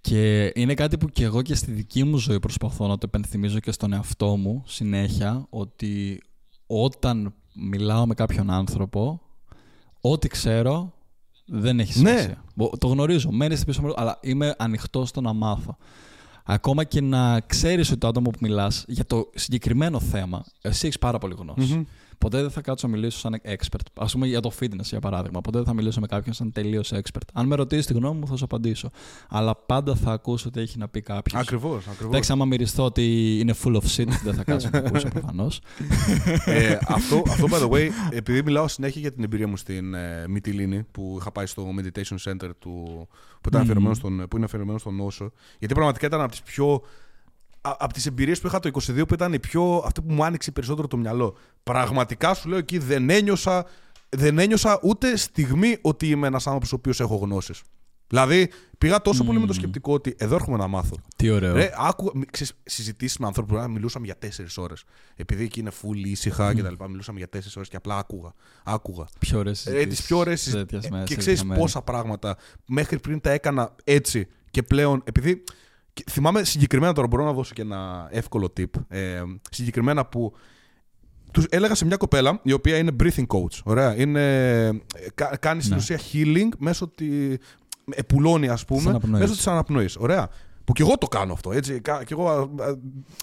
[0.00, 3.58] Και είναι κάτι που και εγώ και στη δική μου ζωή προσπαθώ να το επενθυμίζω
[3.58, 6.22] και στον εαυτό μου συνέχεια, ότι
[6.66, 9.20] όταν μιλάω με κάποιον άνθρωπο,
[10.00, 10.95] ό,τι ξέρω
[11.46, 12.08] δεν έχει Ναι.
[12.10, 12.44] σημασία.
[12.54, 15.76] Μπο- Το γνωρίζω, μένει στην πίσω μου, αλλά είμαι ανοιχτό στο να μάθω.
[16.44, 20.98] Ακόμα και να ξέρεις ότι το άτομο που μιλάς για το συγκεκριμένο θέμα, εσύ έχεις
[20.98, 21.72] πάρα πολύ γνώση.
[21.74, 21.84] Μμμ.
[22.18, 23.80] Ποτέ δεν θα κάτσω να μιλήσω σαν expert.
[23.94, 25.40] Α πούμε για το fitness, για παράδειγμα.
[25.40, 27.28] Ποτέ δεν θα μιλήσω με κάποιον σαν τελείως expert.
[27.32, 28.90] Αν με ρωτήσεις τη γνώμη μου, θα σου απαντήσω.
[29.28, 31.40] Αλλά πάντα θα ακούσω τι έχει να πει κάποιος.
[31.40, 31.86] Ακριβώς.
[31.86, 32.06] Ακριβώς.
[32.06, 35.60] Εντάξει, άμα μυριστώ ότι είναι full of shit, δεν θα κάτσω να το ακούσω προφανώς.
[36.44, 40.24] ε, αυτό, αυτό, by the way, επειδή μιλάω συνέχεια για την εμπειρία μου στην ε,
[40.28, 43.08] Μυτιλίνη, που είχα πάει στο meditation center του,
[43.40, 43.60] που, ήταν Μμμ.
[43.60, 46.80] αφιερωμένο στον, που είναι αφιερωμένο στον Νόσο, γιατί πραγματικά ήταν από τις πιο α-
[47.78, 50.50] από τις εμπειρίες που είχα το 22 που ήταν η πιο, αυτή που μου άνοιξε
[50.50, 51.36] περισσότερο το μυαλό.
[51.62, 53.66] Πραγματικά σου λέω εκεί δεν ένιωσα,
[54.08, 57.62] δεν ένιωσα ούτε στιγμή ότι είμαι ένας άνθρωπος ο οποίος έχω γνώσεις.
[58.08, 60.96] Δηλαδή πήγα τόσο πολύ με το σκεπτικό ότι εδώ έρχομαι να μάθω.
[61.16, 61.54] Τι ωραίο.
[61.54, 64.84] Ρε, άκου, ξέρεις, συζητήσεις με ανθρώπους που μιλούσαμε για τέσσερις ώρες.
[65.16, 68.32] Επειδή εκεί είναι full ήσυχα και τα λοιπά, μιλούσαμε για τέσσερις ώρες και απλά άκουγα.
[68.64, 69.06] άκουγα.
[69.18, 70.90] πιο ωραίες Ε, τις πιο ωραίες συζητήσεις.
[70.90, 75.42] Ε, και ξέρεις πόσα πράγματα μέχρι πριν τα έκανα έτσι και πλέον επειδή
[75.96, 80.32] και θυμάμαι συγκεκριμένα τώρα μπορώ να δώσω και ένα εύκολο tip ε, συγκεκριμένα που
[81.32, 84.20] τους έλεγα σε μια κοπέλα η οποία είναι breathing coach ωραία είναι,
[84.66, 84.72] ε,
[85.14, 85.78] κα- κάνει στην Ναι.
[85.80, 87.06] ουσία healing μέσω τη
[87.90, 89.20] επουλώνει ας πούμε αναπνοής.
[89.20, 90.28] μέσω της αναπνοής ωραία
[90.64, 92.74] που και εγώ το κάνω αυτό έτσι Κα- και εγώ α, α,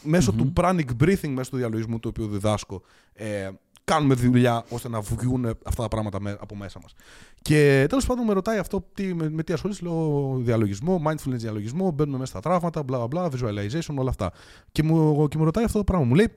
[0.03, 2.81] μέσω του pranic breathing μέσω του διαλογισμού το οποίο διδάσκω
[3.13, 3.49] ε,
[3.83, 6.93] κάνουμε δουλειά ώστε να βγουν αυτά τα πράγματα με- από μέσα μας
[7.41, 9.83] και τέλος πάντων με ρωτάει αυτό τι, με, με τι ασχολείσαι.
[9.83, 14.31] Λέω διαλογισμό, mindfulness διαλογισμό, μπαίνουμε μέσα στα τραύματα, bla bla bla, visualization, όλα αυτά.
[14.71, 16.05] Και μου, και μου ρωτάει αυτό το πράγμα.
[16.05, 16.27] Μου λέει,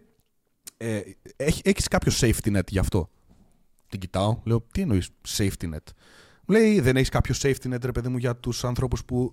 [0.76, 1.00] ε,
[1.36, 3.10] έχει έχεις κάποιο safety net γι' αυτό;
[3.88, 5.86] Την κοιτάω, λέω, τι εννοείς safety net;
[6.46, 9.32] Μου λέει, δεν έχεις κάποιο safety net, ρε παιδί μου, για τους ανθρώπους που.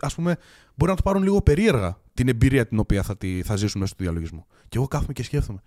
[0.00, 0.36] Α πούμε,
[0.74, 3.94] μπορεί να το πάρουν λίγο περίεργα την εμπειρία την οποία θα, τη, θα ζήσουν μέσα
[3.94, 4.46] στο διαλογισμό.
[4.68, 5.62] Και εγώ κάθομαι και σκέφτομαι,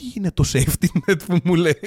[0.00, 1.78] τι είναι το safety net που μου λέει.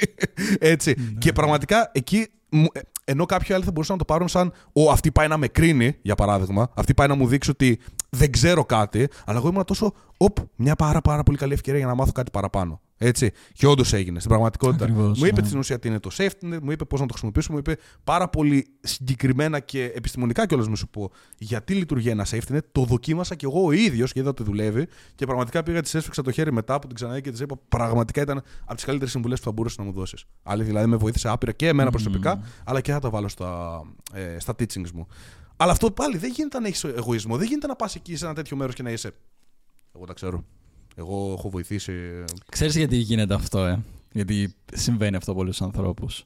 [0.60, 0.94] Έτσι.
[0.98, 1.18] Ναι.
[1.18, 4.92] Και πραγματικά εκεί μου- ε, ενώ κάποιοι άλλοι θα μπορούσαν να το πάρουν σαν Ο,
[4.92, 6.70] αυτή πάει να με κρίνει, για παράδειγμα.
[6.76, 9.08] Αυτή πάει να μου δείξει ότι δεν ξέρω κάτι.
[9.26, 9.94] Αλλά εγώ ήμουν τόσο.
[10.18, 12.82] Οπ, μια πάρα, πάρα πολύ καλή ευκαιρία για να μάθω κάτι παραπάνω.
[13.02, 13.32] Έτσι.
[13.54, 14.84] Και όντως έγινε στην πραγματικότητα.
[14.84, 15.48] Ακριβώς, μου είπε ναι.
[15.48, 17.78] στην ουσία τι είναι το safety net, μου είπε πώς να το χρησιμοποιήσω, μου είπε
[18.04, 22.60] πάρα πολύ συγκεκριμένα και επιστημονικά κιόλας να σου πω γιατί λειτουργεί ένα safety net.
[22.72, 24.88] Το δοκίμασα κι εγώ ο ίδιος και είδα ότι δουλεύει.
[25.16, 28.22] Και πραγματικά πήγα, της έσφιξα το χέρι μετά που την ξαναείδα και της είπα πραγματικά
[28.22, 30.26] ήταν από τις καλύτερες συμβουλές που θα μπορούσες να μου δώσεις.
[30.44, 33.82] Άλλη δηλαδή με βοήθησε άπειρα και εμένα προσωπικά, αλλά και θα τα βάλω στα,
[34.14, 35.08] ε, στα teachings μου.
[35.56, 37.38] Αλλά αυτό πάλι δεν γίνεται να έχεις εγωισμό.
[37.38, 39.12] Δεν γίνεται να πας εκεί σε ένα τέτοιο μέρος και να είσαι.
[39.96, 40.44] Εγώ τα ξέρω.
[41.00, 41.94] Εγώ έχω βοηθήσει.
[42.52, 43.80] Ξέρεις γιατί γίνεται αυτό, ε;
[44.12, 46.26] Γιατί συμβαίνει αυτό πολλούς ανθρώπους.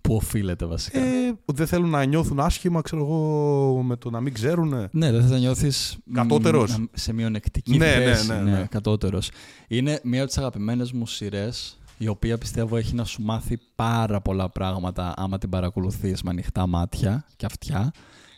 [0.00, 0.98] Που οφείλεται βασικά.
[1.00, 4.88] Ε, δεν θέλουν να νιώθουν άσχημα, ξέρω εγώ, με το να μην ξέρουν.
[4.90, 5.98] Ναι, δεν θα νιώθεις.
[6.12, 6.84] Κατώτερος.
[6.92, 8.28] Σε μειονεκτική Ναι, ναι, θέση.
[8.28, 8.66] ναι, ναι.
[8.70, 9.30] κατώτερος.
[9.68, 14.20] Είναι μία από τις αγαπημένες μου σειρές, η οποία πιστεύω έχει να σου μάθει πάρα
[14.20, 17.92] πολλά πράγματα άμα την παρακολουθείς με ανοιχτά μάτια και αυτιά.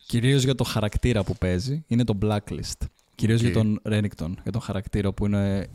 [0.06, 1.84] Κυρίως για το χαρακτήρα που παίζει.
[1.86, 2.86] Είναι το Blacklist.
[3.22, 3.46] Κυρίως Οκ.
[3.46, 5.66] για τον Reddington, για τον χαρακτήρα που είναι.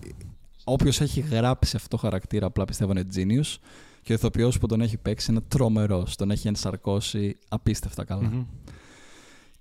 [0.63, 3.55] Όποιος έχει γράψει αυτό το χαρακτήρα, απλά πιστεύω είναι genius.
[4.01, 6.15] Και ο ηθοποιός που τον έχει παίξει είναι τρομερός.
[6.15, 8.29] Τον έχει ενσαρκώσει απίστευτα καλά.
[8.29, 8.45] Μμμ.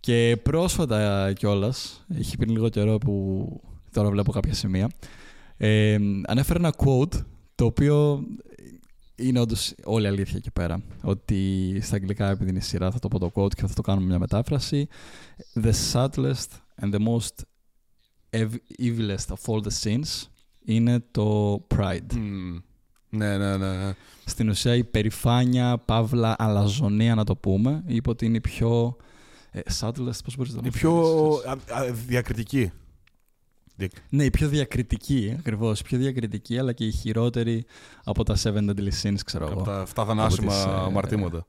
[0.01, 3.47] Και πρόσφατα κιόλας, έχει πριν λίγο καιρό που
[3.93, 4.91] τώρα βλέπω κάποια σημεία,
[5.57, 7.15] ε, ανέφερε ένα quote
[7.55, 8.25] το οποίο
[9.17, 10.83] είναι όντως όλη αλήθεια εκεί πέρα.
[11.03, 14.07] Ότι στα αγγλικά, επειδή είναι σειρά, θα το πω το quote και θα το κάνουμε
[14.07, 14.89] μια μετάφραση.
[15.63, 16.49] The subtlest
[16.81, 17.56] and the most ev-
[18.83, 20.27] evilest of all the sins
[20.65, 22.15] είναι το pride.
[22.15, 22.57] Μμ.
[23.09, 23.77] Ναι, ναι, ναι.
[23.85, 23.95] ναι.
[24.25, 28.97] Στην ουσία η περηφάνεια, παύλα, αλαζονία να το πούμε, είπε ότι είναι η πιο...
[29.51, 30.93] Ε, subtlest, πώς μπορείς να το Η πιο
[31.47, 32.71] αναφέρεις; α, α, διακριτική.
[33.77, 35.81] Δια- Ναι, η πιο διακριτική, ακριβώς.
[35.81, 37.65] Η πιο διακριτική, αλλά και η χειρότερη
[38.05, 39.63] από τα Seven Deadly Sins, ξέρω Από εγώ.
[39.63, 41.37] τα 7 θανάσιμα τις, ε, αμαρτήματα.
[41.37, 41.45] Ε,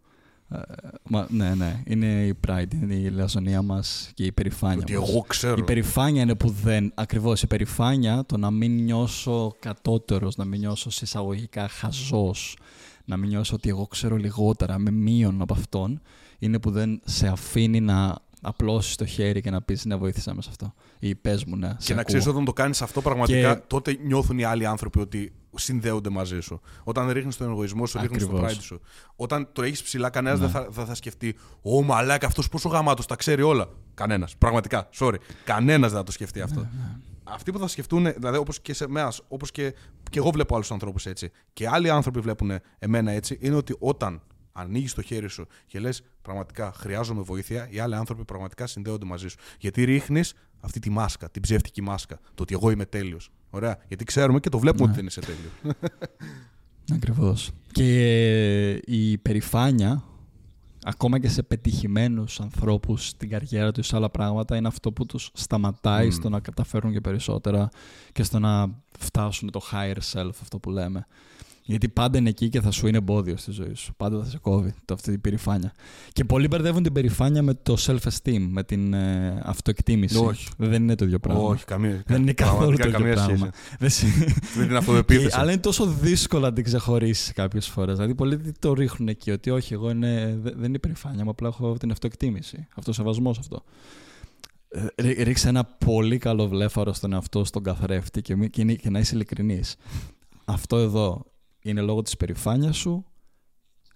[1.10, 1.84] μα, ναι, ναι.
[1.86, 4.78] Είναι η pride, είναι η λαζονία μας και η περηφάνεια.
[4.78, 5.10] Ότι μας.
[5.10, 5.56] εγώ ξέρω.
[5.58, 6.92] Η περηφάνεια είναι που δεν.
[6.96, 12.58] Ακριβώς η περηφάνεια, το να μην νιώσω κατώτερος, να μην νιώσω σε εισαγωγικά χαζός,
[13.06, 16.02] να μην νιώσω ότι εγώ ξέρω λιγότερα, με μείον από αυτόν,
[16.40, 20.42] είναι που δεν σε αφήνει να απλώσεις το χέρι και να πεις να βοήθησα με
[20.42, 20.74] σε αυτό.
[21.00, 21.68] Ή πες μου, ναι.
[21.68, 22.04] σε Και να ακούω.
[22.04, 26.40] ξέρεις όταν το κάνεις αυτό πραγματικά, Και- τότε νιώθουν οι άλλοι άνθρωποι ότι συνδέονται μαζί
[26.40, 26.62] σου.
[26.84, 28.58] Όταν ρίχνεις τον εγωισμό σου, ρίχνεις το Ακριβώς.
[28.58, 28.82] pride σου.
[29.16, 30.46] Όταν το έχεις ψηλά, κανένας Ναι.
[30.46, 33.68] δεν θα, θα, θα σκεφτεί Ω μαλάκα, αυτός πόσο γαμάτος τα ξέρει όλα.
[33.94, 34.38] Κανένας.
[34.38, 34.90] Πραγματικά.
[35.00, 35.16] Sorry.
[35.44, 36.60] Κανένας δεν θα το σκεφτεί αυτό.
[36.60, 36.70] Ναι,
[37.24, 39.74] Αυτοί που θα σκεφτούν, δηλαδή όπως και σε εμάς, όπως και,
[40.10, 44.22] και εγώ βλέπω άλλους ανθρώπους έτσι, και άλλοι άνθρωποι βλέπουν εμένα έτσι, είναι ότι όταν
[44.52, 49.28] ανοίγεις το χέρι σου και λες πραγματικά χρειάζομαι βοήθεια, οι άλλοι άνθρωποι πραγματικά συνδέονται μαζί
[49.28, 49.38] σου.
[49.60, 52.20] Γιατί ρίχνεις αυτή τη μάσκα, την ψεύτικη μάσκα.
[52.36, 53.30] Το ότι εγώ είμαι τέλειος.
[53.50, 53.78] Ωραία.
[53.88, 54.92] Γιατί ξέρουμε και το βλέπουμε Ναι.
[54.92, 55.78] ότι δεν είσαι τέλειος.
[56.94, 57.52] Ακριβώς.
[57.72, 60.04] Και η υπερηφάνεια,
[60.84, 65.30] ακόμα και σε πετυχημένους ανθρώπους στην καριέρα τους, σε άλλα πράγματα, είναι αυτό που τους
[65.34, 66.12] σταματάει Μμ.
[66.12, 67.70] στο να καταφέρουν και περισσότερα
[68.12, 68.68] και στο να
[69.00, 71.08] φτάσουν το higher self, αυτό που λέμε.
[71.70, 73.94] Γιατί πάντα είναι εκεί και θα σου είναι εμπόδιο στη ζωή σου.
[73.98, 75.74] Πάντα θα σε κόβει το, αυτή την περηφάνεια.
[76.14, 80.18] Και πολλοί μπερδεύουν την περηφάνεια με το self-esteem, με την ε, αυτοεκτίμηση.
[80.18, 80.48] Όχι.
[80.58, 81.42] Δεν είναι το ίδιο πράγμα.
[81.44, 82.04] Όχι, καμία.
[82.06, 83.52] Δεν είναι καθόλου το πραγματικά ίδιο καμία πράγμα.
[83.54, 83.76] σχέση.
[83.80, 85.38] Δεν συ- Με την και, αυτοεπίθεση.
[85.40, 87.96] αλλά είναι τόσο δύσκολο να την ξεχωρίσεις κάποιες φορές.
[87.96, 91.48] Δηλαδή, πολλοί το ρίχνουν εκεί ότι όχι, εγώ είναι, δε- δεν είναι υπερηφάνεια μου, απλά
[91.48, 92.68] έχω την αυτοεκτίμηση.
[92.76, 93.64] Αυτοσεβασμό αυτό.
[94.70, 98.74] Ε, ρί- Ρίξε ένα πολύ καλό βλέφαρο στον εαυτό στον καθρέφτη και, μη- και, είναι-
[98.76, 99.76] και να είσαι ειλικρινής.
[100.46, 101.26] Αυτό εδώ
[101.70, 103.06] είναι λόγω της περηφάνειας σου,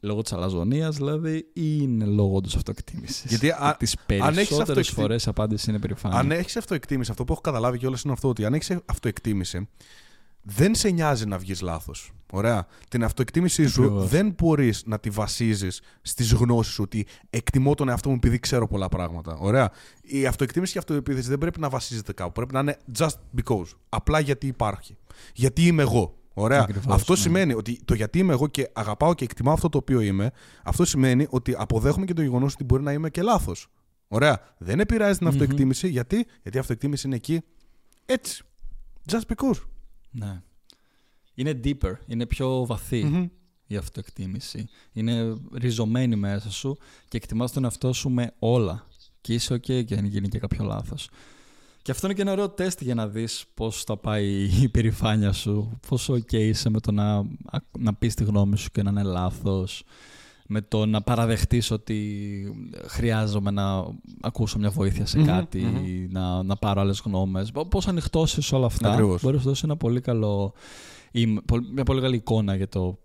[0.02, 4.60] λόγω της αλαζονίας δηλαδή, ή είναι λόγω της αυτοεκτίμησης; Γιατί α- τις αν έχεις περισσότερες
[4.60, 6.20] αυτοεκτι- φορές η απάντηση είναι περηφάνεια.
[6.20, 9.68] Αν έχεις αυτοεκτίμηση, αυτό που έχω καταλάβει κιόλα είναι αυτό ότι αν έχεις αυτοεκτίμηση,
[10.44, 12.12] δεν σε νοιάζει να βγεις λάθος.
[12.34, 12.68] Ωραία.
[12.90, 14.10] Την αυτοεκτίμησή σου Ακριβώς.
[14.10, 18.68] δεν μπορείς να τη βασίζεις στις γνώσεις σου ότι εκτιμώ τον εαυτό μου επειδή ξέρω
[18.68, 19.38] πολλά πράγματα.
[19.40, 19.72] Ωραία.
[20.02, 22.32] Η αυτοεκτίμηση και η αυτοεπίθεση δεν πρέπει να βασίζεται κάπου.
[22.32, 23.66] Πρέπει να είναι just because.
[23.90, 24.98] Απλά γιατί υπάρχει.
[25.34, 26.16] Γιατί είμαι εγώ.
[26.34, 26.62] Ωραία.
[26.62, 27.20] Ακριβώς, αυτό ναι.
[27.20, 30.32] σημαίνει ότι το γιατί είμαι εγώ και αγαπάω και εκτιμάω αυτό το οποίο είμαι,
[30.64, 33.68] αυτό σημαίνει ότι αποδέχομαι και το γεγονός ότι μπορεί να είμαι και λάθος.
[34.08, 34.40] Ωραία.
[34.58, 35.34] Δεν επηρεάζει την Μμμ.
[35.34, 35.88] αυτοεκτίμηση.
[35.90, 37.42] Γιατί; Γιατί η αυτοεκτίμηση είναι εκεί
[38.06, 38.44] έτσι.
[39.12, 39.60] Just because.
[40.12, 40.42] Ναι.
[41.34, 43.28] Είναι deeper, είναι πιο βαθύ Μμμ.
[43.68, 44.68] η αυτοεκτίμηση.
[44.92, 48.88] Είναι ριζωμένη μέσα σου και εκτιμάς τον εαυτό σου με όλα.
[49.22, 51.10] Και είσαι ok και αν γίνει και κάποιο λάθος.
[51.82, 55.32] Και αυτό είναι και ένα ωραίο τεστ για να δεις πώς θα πάει η περηφάνεια
[55.32, 57.24] σου, πόσο ok είσαι με το να,
[57.80, 59.84] να πεις τη γνώμη σου και να είναι λάθος,
[60.48, 62.00] με το να παραδεχτείς ότι
[62.88, 63.86] χρειάζομαι να
[64.22, 65.62] ακούσω μια βοήθεια σε κατι
[66.12, 67.52] Να, να πάρω άλλες γνώμες.
[67.70, 69.22] Πώς ανοιχτός σε όλα αυτά Ακριβώς.
[69.22, 70.54] μπορείς να σου δώσεις ένα πολύ καλό,
[71.12, 71.26] ή
[71.74, 73.00] μια πολύ καλή εικόνα για το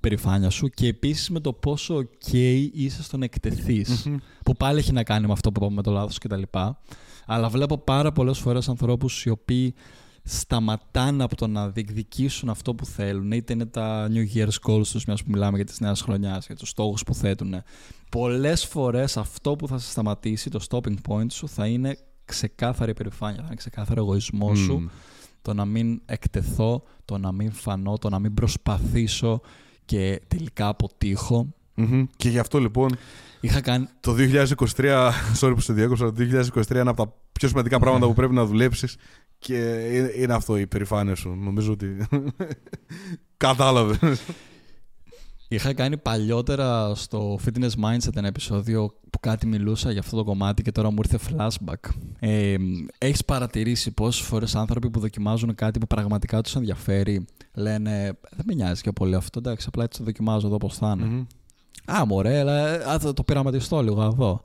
[0.00, 2.32] περηφάνεια σου και επίσης με το πόσο ok
[2.72, 4.08] είσαι στο να εκτεθεις
[4.44, 6.42] που πάλι έχει να κάνει με αυτό που είπαμε με το λάθος κτλ.
[7.26, 9.74] Αλλά βλέπω πάρα πολλές φορές ανθρώπους οι οποίοι
[10.22, 15.04] σταματάνε από το να διεκδικήσουν αυτό που θέλουν, είτε είναι τα New Year's goals τους,
[15.04, 17.54] μιας που μιλάμε για τις νέες χρονιάς, για τους στόχους που θέτουν.
[18.10, 23.38] Πολλές φορές αυτό που θα σε σταματήσει, το stopping point σου, θα είναι ξεκάθαρη περηφάνεια,
[23.38, 24.90] θα είναι ξεκάθαρο εγωισμός σου,
[25.42, 29.40] το να μην εκτεθώ, το να μην φανώ, το να μην προσπαθήσω
[29.84, 31.46] και τελικά αποτύχω.
[32.16, 32.96] Και γι' αυτό λοιπόν
[33.40, 33.88] Είχα κάνει...
[34.00, 34.14] το
[34.76, 35.10] 2023,
[35.40, 38.44] sorry που σε διέκοψα, το 2023 είναι από τα πιο σημαντικά πράγματα που πρέπει να
[38.44, 38.96] δουλέψεις
[39.38, 39.56] και
[40.16, 41.34] είναι αυτό η περηφάνεια σου.
[41.34, 42.06] Νομίζω ότι
[43.36, 44.20] κατάλαβες.
[45.48, 50.62] Είχα κάνει παλιότερα στο Fitness Mindset ένα επεισόδιο που κάτι μιλούσα για αυτό το κομμάτι
[50.62, 51.90] και τώρα μου ήρθε flashback.
[52.18, 52.54] Ε,
[52.98, 58.54] έχεις παρατηρήσει πόσες φορές άνθρωποι που δοκιμάζουν κάτι που πραγματικά τους ενδιαφέρει λένε δεν με
[58.54, 61.26] νοιάζει και πολύ αυτό, εντάξει απλά έτσι το δοκιμάζω εδώ πώς θα ειναι
[61.92, 64.42] Α, μωρέ, αλλά α, θα το πειραματιστώ λίγο εδώ.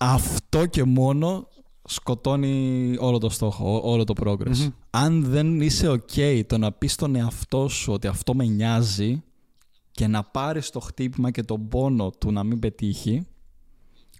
[0.00, 1.48] Αυτό και μόνο
[1.84, 4.68] σκοτώνει όλο το στόχο, όλο το progress.
[4.90, 9.22] Αν δεν είσαι ok το να πεις στον εαυτό σου ότι αυτό με νοιάζει
[9.90, 13.26] και να πάρεις το χτύπημα και τον πόνο του να μην πετύχει,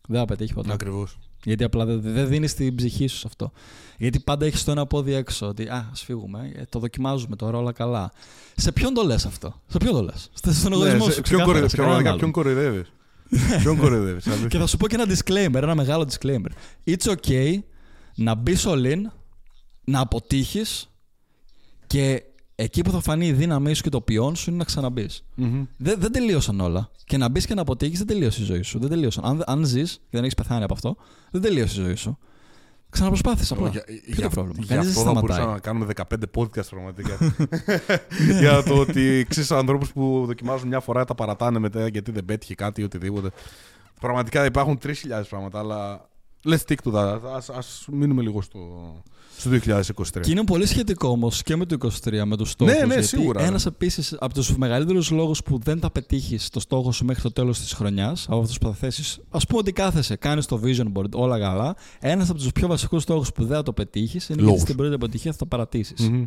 [0.09, 0.73] δεν θα πετύχει ποτέ.
[0.73, 1.19] Ακριβώς.
[1.45, 3.53] Γιατί απλά δεν δε δίνεις την ψυχή σου σε αυτό.
[3.99, 5.47] Γιατί πάντα έχεις το ένα πόδι έξω.
[5.47, 8.13] Ότι α, ας φύγουμε, ε, το δοκιμάζουμε τώρα όλα καλά.
[8.57, 11.21] Σε ποιον το λες αυτό, σε ποιον το λες; Στον εγωισμό Ναι, σου.
[11.21, 12.07] ποιον ξεκάθαρα, σε κανέναν κοροϊδεύεις.
[12.09, 12.19] άλλον.
[12.19, 12.91] Ποιον κοροϊδεύεις;
[13.63, 14.27] Ποιον κοροϊδεύεις.
[14.27, 16.51] αλήθεια; Και θα σου πω και ένα disclaimer, ένα μεγάλο disclaimer.
[16.87, 17.59] It's okay
[18.15, 18.99] να μπεις all in,
[19.85, 20.91] να αποτύχεις
[21.87, 22.23] και
[22.63, 25.25] εκεί που θα φανεί η δύναμή σου και το ποιόν σου είναι να ξαναμπείς.
[25.35, 25.65] Μμμ.
[25.77, 26.91] Δεν, δεν τελείωσαν όλα.
[27.05, 28.79] Και να μπεις και να αποτύχεις δεν τελείωσε η ζωή σου.
[28.79, 29.25] Δεν τελείωσαν.
[29.25, 30.97] Αν, αν ζεις και δεν έχεις πεθάνει από αυτό,
[31.31, 32.19] δεν τελείωσε η ζωή σου.
[32.91, 33.69] Ξαναπροσπάθησες απλά.
[33.69, 34.59] Για- Ποιο είναι για- το πρόβλημα.
[34.63, 35.23] Γι' Κανείς δεν αυτό θα σταματάει.
[35.23, 37.17] μπορούσαμε να κάνουμε 15 podcast πραγματικά.
[38.41, 42.55] Για το ότι ξέρεις ανθρώπους που δοκιμάζουν μια φορά, τα παρατάνε μετά γιατί δεν πέτυχε
[42.55, 43.31] κάτι ή οτιδήποτε.
[44.01, 44.93] Πραγματικά υπάρχουν 3.000
[45.29, 46.10] πράγματα, αλλά
[46.45, 47.19] let's stick to that.
[47.37, 48.59] Ας, ας μείνουμε λίγο στο,
[49.37, 50.21] στο 2023.
[50.21, 52.75] Και είναι πολύ σχετικό όμως και με το 23, με τους στόχους.
[52.75, 53.43] Ναι, ναι, σίγουρα.
[53.43, 57.33] Ένας επίσης από τους μεγαλύτερους λόγους που δεν θα πετύχεις το στόχο σου μέχρι το
[57.33, 60.93] τέλος της χρονιάς, από αυτούς που θα θέσεις, ας πούμε ότι κάθεσαι, κάνεις το vision
[60.99, 61.77] board, όλα καλά.
[62.01, 64.61] Ένας από τους πιο βασικούς στόχους που δεν θα το πετύχεις είναι γιατί Λόγους.
[64.63, 66.09] στην πρώτη αποτυχία θα το παρατήσεις.
[66.09, 66.25] Μμμ.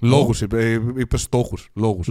[0.00, 1.68] Λόγους είπε, είπε στόχους.
[1.74, 2.10] Λόγους.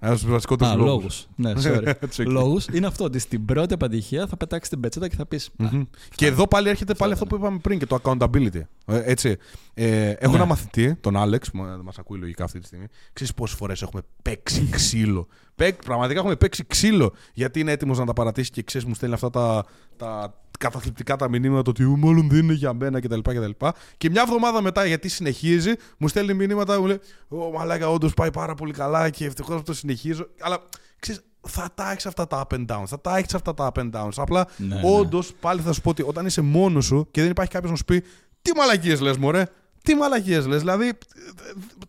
[0.00, 0.92] Λ- Ένας από τους βασικότερους Α, λόγους.
[0.92, 1.26] λόγους.
[1.36, 1.94] Ναι, sorry.
[2.00, 2.30] Έτσι, εκεί.
[2.30, 5.50] λόγους είναι αυτό ότι στην πρώτη αποτυχία θα πετάξεις την πετσέτα και θα πεις.
[5.56, 5.82] Μμμ.
[6.14, 8.60] Και εδώ πάλι έρχεται πάλι αυτό που είπαμε πριν και το accountability.
[8.86, 9.36] Ε, Έτσι.
[9.74, 10.36] Ε, έχω Ναι.
[10.36, 12.86] ένα μαθητή, τον Άλεξ, που μας ακούει λογικά αυτή τη στιγμή.
[13.12, 15.26] Ξέρεις πόσες φορές έχουμε παίξει ξύλο.
[15.54, 17.12] Παί- πραγματικά έχουμε παίξει ξύλο.
[17.34, 19.64] Γιατί είναι έτοιμος να τα παρατήσει και ξέρεις, μου στέλνει αυτά τα,
[19.96, 23.18] τα καταθλιπτικά τα μηνύματα το ότι «Ου, μάλλον δεν είναι για μένα κτλ.
[23.20, 23.50] κτλ.
[23.96, 28.30] Και μια εβδομάδα μετά, γιατί συνεχίζει, μου στέλνει μηνύματα, μου λέει Ω, μαλάκα, όντως πάει
[28.30, 30.26] πάρα πολύ καλά και ευτυχώς που το συνεχίζω.
[30.40, 30.58] Αλλά
[30.98, 32.84] ξέρεις, θα τα έχεις αυτά τα up and downs.
[32.86, 34.12] Θα τα έχεις αυτά τα up and downs.
[34.16, 34.80] Απλά Ναι, ναι.
[34.84, 37.76] όντως πάλι θα σου πω ότι όταν είσαι μόνος σου και δεν υπάρχει κάποιος να
[37.76, 38.00] σου πει
[38.42, 39.44] Τι μαλακίες λες, Μωρέ.
[39.84, 40.58] Τι μαλακίες λες.
[40.60, 40.92] Δηλαδή,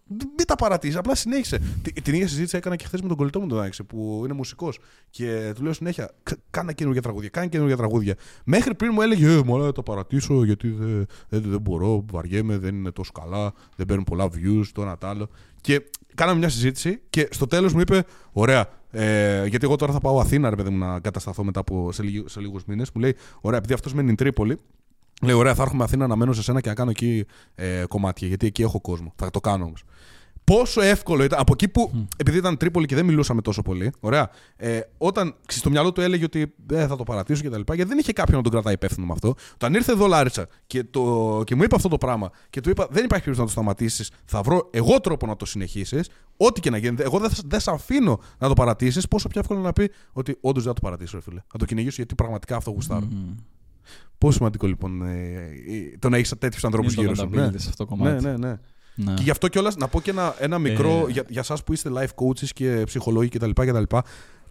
[0.07, 1.59] μην τα παρατήσει, απλά συνέχισε.
[1.81, 4.33] Τη- Την ίδια συζήτηση έκανα και χθες με τον κολλητό μου τον Άξε, που είναι
[4.33, 4.79] μουσικός.
[5.09, 8.15] Και του λέω συνέχεια: «Κα- Κάνε καινούργια τραγούδια, κάνε καινούργια τραγούδια.
[8.45, 12.75] Μέχρι πριν μου έλεγε: Ε, μωρέ, το παρατήσω γιατί δεν, δεν, δεν μπορώ, βαριέμαι, δεν
[12.75, 15.29] είναι τόσο καλά, δεν παίρνουν πολλά views, το ένα το άλλο.
[15.61, 15.81] Και
[16.15, 20.19] κάναμε μια συζήτηση και στο τέλος μου είπε: Ωραία, ε, γιατί εγώ τώρα θα πάω
[20.19, 22.89] Αθήνα, ρε παιδί μου, να κατασταθώ μετά από σε, λίγου, σε λίγους μήνες.
[22.93, 24.59] Μου λέει: Ωραία, επειδή αυτός μένει Τρίπολη,
[25.21, 27.25] Λέει, ωραία, θα έρχομαι Αθήνα να μένω σε σένα και να κάνω εκεί
[27.55, 29.13] ε, κομμάτια, γιατί εκεί έχω κόσμο.
[29.15, 29.83] Θα το κάνω όμως.
[30.43, 34.29] Πόσο εύκολο ήταν, από εκεί που, επειδή ήταν Τρίπολη και δεν μιλούσαμε τόσο πολύ, ωραία,
[34.55, 37.75] ε, όταν ξέρεις, στο μυαλό του έλεγε ότι δεν θα το παρατήσω και τα λοιπά,
[37.75, 39.33] γιατί δεν είχε κάποιον να τον κρατάει υπεύθυνο με αυτό.
[39.53, 42.87] Όταν ήρθε εδώ Λάρισα και, το, και μου είπε αυτό το πράγμα και του είπα:
[42.91, 46.69] Δεν υπάρχει περίπτωση να το σταματήσεις, θα βρω εγώ τρόπο να το συνεχίσεις, ό,τι και
[46.69, 46.95] να γίνει.
[46.99, 50.37] Εγώ δεν, θα- δεν σε αφήνω να το παρατήσεις, πόσο πιο εύκολο να πει ότι
[50.41, 51.41] όντως δεν θα το παρατήσω, ρε φίλε.
[51.51, 53.07] Θα το κυνηγήσω γιατί πραγματικά αυτό γουστάρω.
[54.17, 57.29] Πόσο σημαντικό λοιπόν ε, ε, το να έχεις τέτοιους ανθρώπους Είναι το γύρω σου.
[57.33, 58.23] accountability σε αυτό το ναι, κομμάτι.
[58.25, 58.55] ναι, ναι.
[58.97, 59.13] Ναι.
[59.13, 61.11] Και γι' αυτό κιόλας να πω και ένα, ένα μικρό Ε.
[61.11, 63.49] για, για εσάς που είστε life coaches και ψυχολόγοι κτλ.
[63.49, 64.03] Και, τα λοιπά,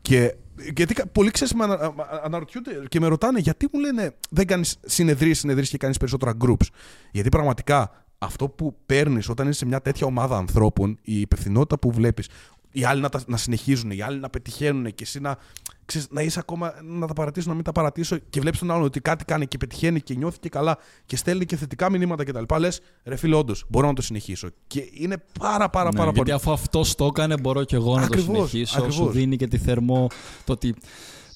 [0.02, 0.34] και
[0.74, 1.90] γιατί κα- πολλοί ξέρεις, με ανα, α-
[2.24, 6.66] αναρωτιούνται και με ρωτάνε γιατί μου λένε δεν κάνεις συνεδρίε, συνεδρίε και κάνεις περισσότερα groups.
[7.12, 11.90] Γιατί πραγματικά αυτό που παίρνεις όταν είσαι σε μια τέτοια ομάδα ανθρώπων, η υπευθυνότητα που
[11.90, 12.28] βλέπεις,
[12.76, 15.36] οι άλλοι να, τα, να συνεχίζουν, οι άλλοι να πετυχαίνουν και εσύ να,
[15.84, 18.82] ξέρεις, να είσαι ακόμα να τα παρατήσω, να μην τα παρατήσω και βλέπεις τον άλλον
[18.84, 22.58] ότι κάτι κάνει και πετυχαίνει και νιώθει και καλά και στέλνει και θετικά μηνύματα κτλ.
[22.58, 24.48] Λες, ρε φίλε, όντως μπορώ να το συνεχίσω.
[24.66, 26.32] Και είναι πάρα πάρα Ναι, πάρα γιατί πολύ.
[26.32, 28.74] αφού αυτός το έκανε, μπορώ και εγώ να Ακριβώς, το συνεχίσω.
[28.78, 28.94] ακριβώς.
[28.94, 30.06] Σου δίνει και τη θερμό
[30.44, 30.74] το ότι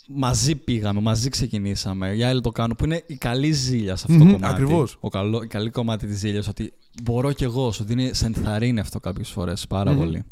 [0.09, 2.15] μαζί πήγαμε, μαζί ξεκινήσαμε.
[2.15, 4.55] Οι άλλοι το κάνουν, που είναι η καλή ζήλια σε αυτό Μμμ, το κομμάτι.
[4.55, 4.97] ακριβώς.
[5.01, 8.81] Ο καλό, η καλή κομμάτι της ζήλιας, ότι μπορώ κι εγώ, σου δίνει, σε ενθαρρύνει
[8.81, 9.99] αυτό κάποιες φορές πάρα Μμμ.
[9.99, 10.25] πολύ.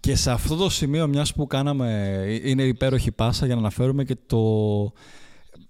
[0.00, 4.16] Και σε αυτό το σημείο, μιας που κάναμε, είναι υπέροχη πάσα για να αναφέρουμε και
[4.26, 4.38] το.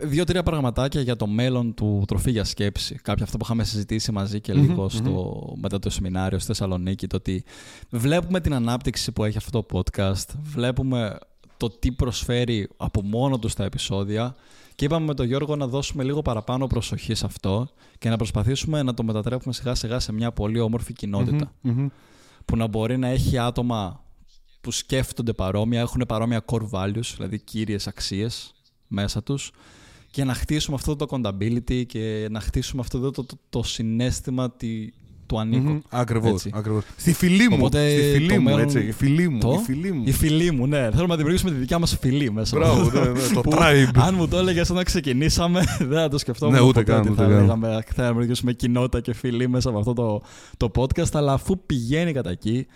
[0.00, 2.94] Δύο-τρία πραγματάκια για το μέλλον του τροφή για σκέψη.
[2.94, 7.06] Κάποια αυτά που είχαμε συζητήσει μαζί και Μμμ, λίγο στο, μετά το σεμινάριο στη Θεσσαλονίκη.
[7.06, 7.44] Το ότι
[7.90, 10.26] βλέπουμε την ανάπτυξη που έχει αυτό το podcast.
[10.42, 11.18] Βλέπουμε
[11.58, 14.36] το τι προσφέρει από μόνο του στα επεισόδια.
[14.74, 17.68] Και είπαμε με τον Γιώργο να δώσουμε λίγο παραπάνω προσοχή σε αυτό
[17.98, 21.88] και να προσπαθήσουμε να το μετατρέπουμε σιγά σιγά σε μια πολύ όμορφη κοινότητα Μμμ, μμμ.
[22.44, 24.04] που να μπορεί να έχει άτομα
[24.60, 28.54] που σκέφτονται παρόμοια, έχουν παρόμοια core values, δηλαδή κύριες αξίες
[28.86, 29.52] μέσα τους
[30.10, 34.50] και να χτίσουμε αυτό το accountability και να χτίσουμε αυτό το, το, το, το συνέστημα
[34.50, 34.88] τη,
[35.28, 35.70] του ανήκω.
[35.70, 36.50] Μμμ, Ακριβώς, Έτσι.
[36.54, 36.82] ακριβώς.
[36.96, 38.78] Στη φιλή μου, Οπότε στη φιλή το μου, μέλλον- έτσι.
[38.78, 40.02] Η φιλή μου, Το; η φιλή μου.
[40.06, 40.78] Η φιλή μου, ναι.
[40.90, 42.56] Θέλουμε να δημιουργήσουμε τη δικιά μας φιλή μέσα.
[42.56, 43.00] από Μπράβο, αυτό.
[43.00, 43.98] ναι, ναι, το Που tribe.
[44.00, 46.54] Αν μου το έλεγες όταν ξεκινήσαμε, δεν θα το σκεφτόμουν.
[46.54, 47.40] Ναι, ούτε ποτέ καν, ότι ούτε θα καν.
[47.40, 50.22] λέγαμε θα δημιουργήσουμε κοινότητα και φιλή μέσα από αυτό το,
[50.56, 51.10] το podcast.
[51.12, 52.66] Αλλά αφού πηγαίνει κατά εκεί.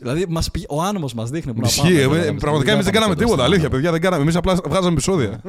[0.00, 1.88] Δηλαδή, μας, πη- ο άνεμος μας δείχνει που να πάμε.
[1.90, 2.00] Ισχύει.
[2.00, 3.42] δεν ε, λέγαμε, Πραγματικά εμείς δεν κάναμε πάμε τίποτα.
[3.42, 3.74] στο Αλήθεια, άνεμο.
[3.76, 4.22] παιδιά, δεν κάναμε.
[4.22, 5.40] Εμείς απλά βγάζαμε επεισόδια.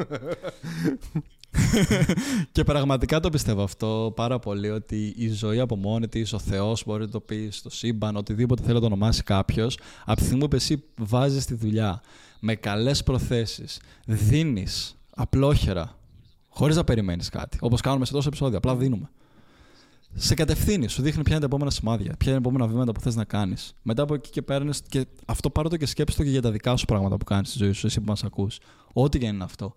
[2.51, 6.83] Και πραγματικά το πιστεύω αυτό πάρα πολύ ότι η ζωή από μόνη της, ο Θεός,
[6.85, 10.47] μπορεί να το πει, το σύμπαν, οτιδήποτε θέλει να το ονομάσει κάποιος, από τη στιγμή
[10.47, 12.01] που εσύ βάζεις τη δουλειά
[12.39, 15.97] με καλές προθέσεις, δίνεις απλόχερα,
[16.49, 19.09] χωρίς να περιμένεις κάτι, όπως κάνουμε σε τόσο επεισόδια, απλά δίνουμε.
[20.13, 22.99] Σε κατευθύνει, σου δείχνει ποια είναι τα επόμενα σημάδια, ποια είναι τα επόμενα βήματα που
[22.99, 23.75] θες να κάνεις.
[23.81, 26.51] Μετά από εκεί και παίρνεις και αυτό πάρω το και σκέψτε το και για τα
[26.51, 28.59] δικά σου πράγματα που κάνεις στη ζωή σου, εσύ που μας ακούς.
[28.93, 29.75] Ό,τι και είναι αυτό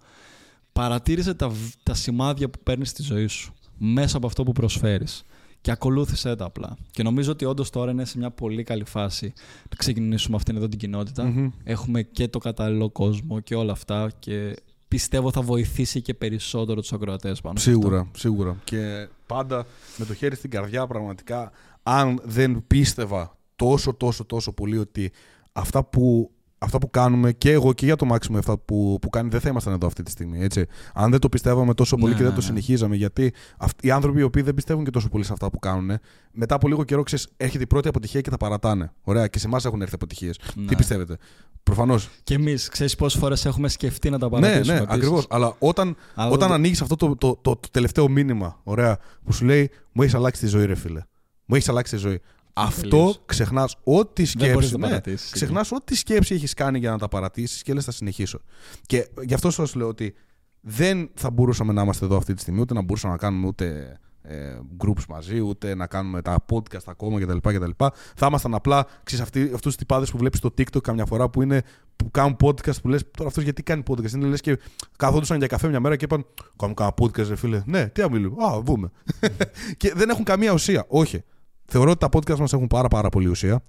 [0.74, 5.22] παρατήρησε τα, β- τα σημάδια που παίρνεις στη ζωή σου μέσα από αυτό που προσφέρεις.
[5.60, 6.76] Και ακολούθησέ τα απλά.
[6.90, 9.32] Και νομίζω ότι όντως τώρα είναι σε μια πολύ καλή φάση
[9.70, 11.24] να ξεκινήσουμε αυτήν εδώ την κοινότητα.
[11.24, 11.50] Μμμ.
[11.64, 14.10] Έχουμε και το κατάλληλο κόσμο και όλα αυτά.
[14.18, 14.56] Και
[14.94, 17.58] πιστεύω θα βοηθήσει και περισσότερο τους ακροατές πάνω.
[17.58, 17.82] σε αυτό.
[17.82, 18.56] Σίγουρα, σίγουρα.
[18.64, 21.52] Και πάντα με το χέρι στην καρδιά, πραγματικά,
[21.82, 25.12] αν δεν πίστευα τόσο, τόσο, τόσο πολύ ότι
[25.52, 26.30] αυτά που,
[26.64, 29.48] αυτά που κάνουμε και εγώ και για το Μάξιμο αυτά που, που κάνει δεν θα
[29.48, 30.40] ήμασταν εδώ αυτή τη στιγμή.
[30.42, 30.66] Έτσι.
[30.94, 32.46] Αν δεν το πιστεύαμε τόσο πολύ Ναι, και δεν ναι, το ναι.
[32.48, 35.58] συνεχίζαμε, γιατί αυτοί, οι άνθρωποι οι οποίοι δεν πιστεύουν και τόσο πολύ σε αυτά που
[35.58, 35.98] κάνουν,
[36.32, 38.92] μετά από λίγο καιρό ξέρεις, έρχεται η πρώτη αποτυχία και τα παρατάνε.
[39.02, 40.36] Ωραία, και σε εμάς έχουν έρθει αποτυχίες.
[40.36, 40.76] Τι Ναι.
[40.76, 41.16] πιστεύετε;
[41.62, 42.08] Προφανώς.
[42.22, 44.74] Και εμείς, ξέρεις πόσες φορές έχουμε σκεφτεί να τα Ναι, παρατήσουμε.
[44.74, 44.96] ναι, επίσης.
[44.96, 45.26] ακριβώς.
[45.30, 49.32] Αλλά όταν, Αλλά όταν δεν- ανοίγεις αυτό το, το, το, το τελευταίο μήνυμα, ωραία, που
[49.32, 51.00] σου λέει Μου έχεις αλλάξει τη ζωή, ρε φίλε.
[51.44, 52.20] Μου έχεις αλλάξει τη ζωή.
[52.56, 53.22] Αυτό Τελείως.
[53.26, 54.72] ξεχνάς ό,τι Δεν μπορείς σκέψη.
[54.72, 55.30] να Ναι, παρατήσεις.
[55.30, 58.40] ξεχνάς ό,τι σκέψη έχεις κάνει για να τα παρατήσεις και λες θα συνεχίσω.
[58.86, 60.14] Και γι' αυτό σας λέω ότι
[60.60, 63.98] δεν θα μπορούσαμε να είμαστε εδώ αυτή τη στιγμή, ούτε να μπορούσαμε να κάνουμε ούτε
[64.22, 67.36] ε, groups μαζί, ούτε να κάνουμε τα podcast ακόμα κτλ.
[67.38, 67.70] κτλ.
[68.16, 68.86] Θα ήμασταν απλά
[69.32, 71.62] αυτούς τους τυπάδες που βλέπεις στο TikTok καμιά φορά που, είναι,
[71.96, 74.58] που κάνουν podcast που λες τώρα αυτό γιατί κάνει podcast; Είναι λες και
[74.96, 77.62] καθόντουσαν για καφέ μια μέρα και είπαν Κάνουμε κάνα podcast, ρε φίλε.
[77.66, 78.44] Ναι, τι να μιλούμε.
[78.44, 78.90] Α, βούμε.
[79.76, 80.84] και δεν έχουν καμία ουσία.
[80.88, 81.22] Όχι.
[81.66, 83.62] Θεωρώ ότι τα podcast μας έχουν πάρα, πάρα πολύ ουσία.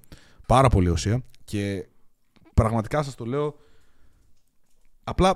[0.47, 1.23] Πάρα πολύ ουσία.
[1.43, 1.87] Και
[2.53, 3.55] πραγματικά σας το λέω.
[5.03, 5.33] Απλά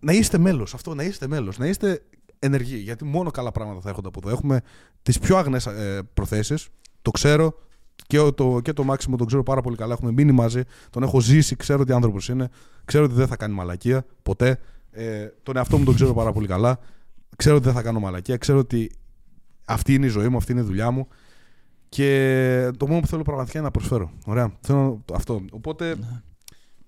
[0.00, 0.74] να είστε μέλος.
[0.74, 1.58] Αυτό, να είστε μέλος.
[1.58, 2.02] Να είστε
[2.38, 2.76] ενεργοί.
[2.76, 4.30] Γιατί μόνο καλά πράγματα θα έρχονται από εδώ.
[4.30, 4.60] Έχουμε
[5.02, 6.68] τις πιο αγνές ε, προθέσεις.
[7.02, 7.54] Το ξέρω.
[8.06, 9.92] Και το, και το Μάξιμο τον ξέρω πάρα πολύ καλά.
[9.92, 10.62] Έχουμε μείνει μαζί.
[10.90, 11.56] Τον έχω ζήσει.
[11.56, 12.48] Ξέρω τι άνθρωπος είναι.
[12.84, 14.04] Ξέρω ότι δεν θα κάνει μαλακία.
[14.22, 14.58] Ποτέ.
[14.90, 16.78] Ε, τον εαυτό μου τον ξέρω πάρα πολύ καλά.
[17.36, 18.36] Ξέρω ότι δεν θα κάνω μαλακία.
[18.36, 18.90] Ξέρω ότι
[19.66, 20.36] αυτή είναι η ζωή μου.
[20.36, 21.08] Αυτή είναι η δουλειά μου.
[21.96, 24.10] Και το μόνο που θέλω πραγματικά είναι να προσφέρω.
[24.26, 24.52] Ωραία.
[24.60, 25.42] Θέλω αυτό.
[25.50, 25.96] Οπότε.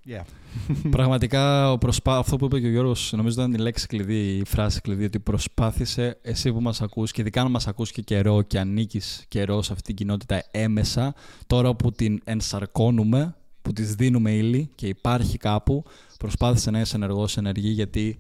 [0.07, 0.25] Yeah.
[0.91, 2.19] Πραγματικά ο προσπά...
[2.19, 5.19] αυτό που είπε και ο Γιώργος νομίζω ήταν η λέξη κλειδί, η φράση κλειδί ότι
[5.21, 9.63] προσπάθησε εσύ που μας ακούς και ειδικά αν μας ακούς και καιρό και ανήκεις καιρό
[9.63, 11.15] σε αυτή την κοινότητα έμεσα
[11.47, 15.85] τώρα που την ενσαρκώνουμε, που της δίνουμε ύλη και υπάρχει κάπου
[16.19, 18.19] προσπάθησε να είσαι ενεργός ενεργή γιατί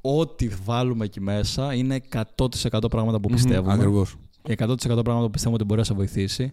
[0.00, 2.00] ό,τι βάλουμε εκεί μέσα είναι
[2.36, 4.16] 100% πράγματα που πιστεύουμε Ακριβώς.
[4.54, 6.52] Και 100% πράγματα που πιστεύουμε ότι μπορεί να σε βοηθήσει.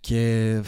[0.00, 0.62] Και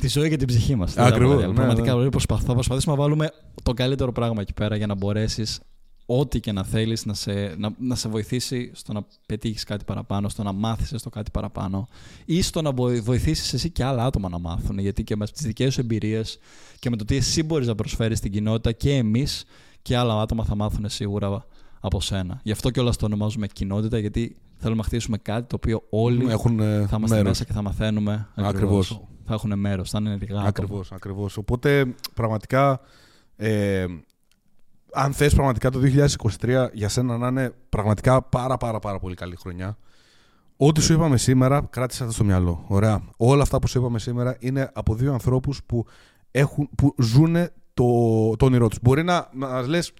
[0.00, 0.96] τη ζωή και την ψυχή μας.
[0.96, 1.90] Ακριβώς, ναι, Πραγματικά ναι.
[1.90, 3.30] δηλαδή, προσπαθ- θα προσπαθήσουμε να βάλουμε
[3.62, 5.60] το καλύτερο πράγμα εκεί πέρα για να μπορέσεις
[6.06, 10.28] ό,τι και να θέλεις να σε, να, να σε βοηθήσει στο να πετύχεις κάτι παραπάνω,
[10.28, 11.88] στο να μάθεις το κάτι παραπάνω
[12.24, 14.78] ή στο να βοηθήσεις εσύ και άλλα άτομα να μάθουν.
[14.78, 16.38] Γιατί και με τις δικές σου εμπειρίες
[16.78, 19.44] και με το τι εσύ μπορείς να προσφέρεις στην κοινότητα και εμείς
[19.82, 21.46] και άλλα άτομα θα μάθουν σίγουρα
[21.84, 22.40] από σένα.
[22.42, 26.60] Γι' αυτό κιόλας το ονομάζουμε κοινότητα, γιατί θέλουμε να χτίσουμε κάτι το οποίο όλοι Έχουν
[26.60, 27.28] ε, θα είμαστε μέρος.
[27.28, 28.28] μέσα και θα μαθαίνουμε.
[28.34, 29.00] Ακριβώς.
[29.24, 30.34] Θα έχουν μέρος, θα είναι ενεργά.
[30.34, 30.48] άτομα.
[30.48, 31.36] Ακριβώς, ακριβώς.
[31.36, 32.80] Οπότε πραγματικά
[33.36, 33.86] ε,
[34.92, 35.80] αν θες πραγματικά το
[36.40, 39.76] 2023 για σένα να είναι πραγματικά πάρα πάρα πάρα πολύ καλή χρονιά,
[40.56, 42.64] ό,τι σου είπαμε σήμερα, κράτησε αυτό στο μυαλό.
[42.66, 43.02] Ωραία.
[43.16, 45.86] Όλα αυτά που σου είπαμε σήμερα είναι από δύο ανθρώπους που,
[46.30, 47.34] έχουν, που ζουν
[47.74, 47.84] το,
[48.36, 48.78] το όνειρό τους.
[48.82, 49.92] Μπορεί να μας λες,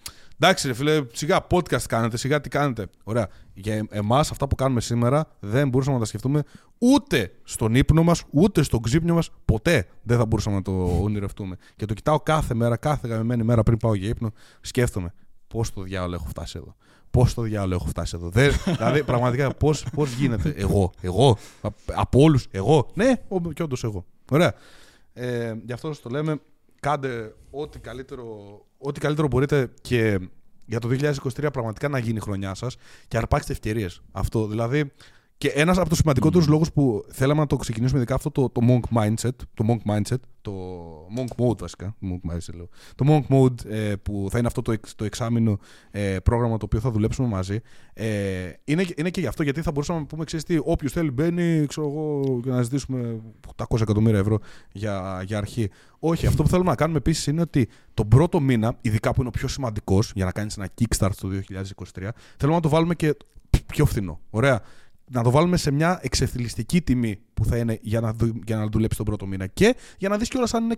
[0.42, 2.86] εντάξει ρε φίλε, σιγά podcast κάνετε, σιγά τι κάνετε.
[3.04, 3.28] Ωραία.
[3.54, 6.42] Για εμάς αυτά που κάνουμε σήμερα δεν μπορούσαμε να τα σκεφτούμε
[6.78, 11.56] ούτε στον ύπνο μας, ούτε στον ξύπνιο μας, ποτέ δεν θα μπορούσαμε να το ονειρευτούμε.
[11.76, 15.12] Και το κοιτάω κάθε μέρα, κάθε γαμμένη μέρα πριν πάω για ύπνο, σκέφτομαι
[15.46, 16.74] πώς το διάολο έχω φτάσει εδώ.
[17.10, 18.28] Πώς το διάλογο έχω φτάσει εδώ.
[18.28, 20.54] Δεν, δηλαδή, πραγματικά, πώς πώς γίνεται.
[20.56, 21.36] Εγώ, εγώ,
[21.94, 22.90] από όλους, εγώ.
[22.94, 23.12] Ναι,
[23.54, 24.04] και όντως εγώ.
[24.30, 24.54] Ωραία.
[25.12, 26.40] Ε, γι' αυτό το λέμε,
[26.80, 28.24] κάντε ό,τι καλύτερο,
[28.82, 30.18] ό,τι καλύτερο μπορείτε και
[30.66, 32.76] για το 2023 πραγματικά να γίνει η χρονιά σας
[33.08, 34.02] και αρπάξτε ευκαιρίες.
[34.12, 34.92] Αυτό δηλαδή
[35.42, 36.50] και ένας από τους σημαντικότερους mm.
[36.50, 40.20] λόγους που θέλαμε να το ξεκινήσουμε, ειδικά αυτό το, το monk mindset, το monk mindset,
[40.40, 40.52] το
[41.16, 44.74] monk mode βασικά, monk mindset, λέω, το monk mode ε, που θα είναι αυτό το,
[44.96, 45.58] το εξάμεινο
[45.90, 47.60] ε, πρόγραμμα το οποίο θα δουλέψουμε μαζί,
[47.92, 48.08] ε,
[48.64, 51.66] είναι, είναι και γι' αυτό γιατί θα μπορούσαμε να πούμε, ξέρεις τι, όποιος θέλει μπαίνει,
[51.66, 53.20] ξέρω εγώ, για να ζητήσουμε
[53.56, 54.38] 800 εκατομμύρια ευρώ
[54.72, 55.70] για, για αρχή.
[55.98, 59.28] Όχι, αυτό που θέλουμε να κάνουμε επίσης είναι ότι τον πρώτο μήνα, ειδικά που είναι
[59.28, 63.16] ο πιο σημαντικός για να κάνεις ένα kickstart το 2023, θέλουμε να το βάλουμε και
[63.66, 64.20] πιο φθηνό.
[64.30, 64.62] Ωραία
[65.10, 68.14] να το βάλουμε σε μια εξευθυλιστική τιμή που θα είναι για να,
[68.46, 70.76] για να δουλέψει τον πρώτο μήνα και για να δεις κιόλας αν είναι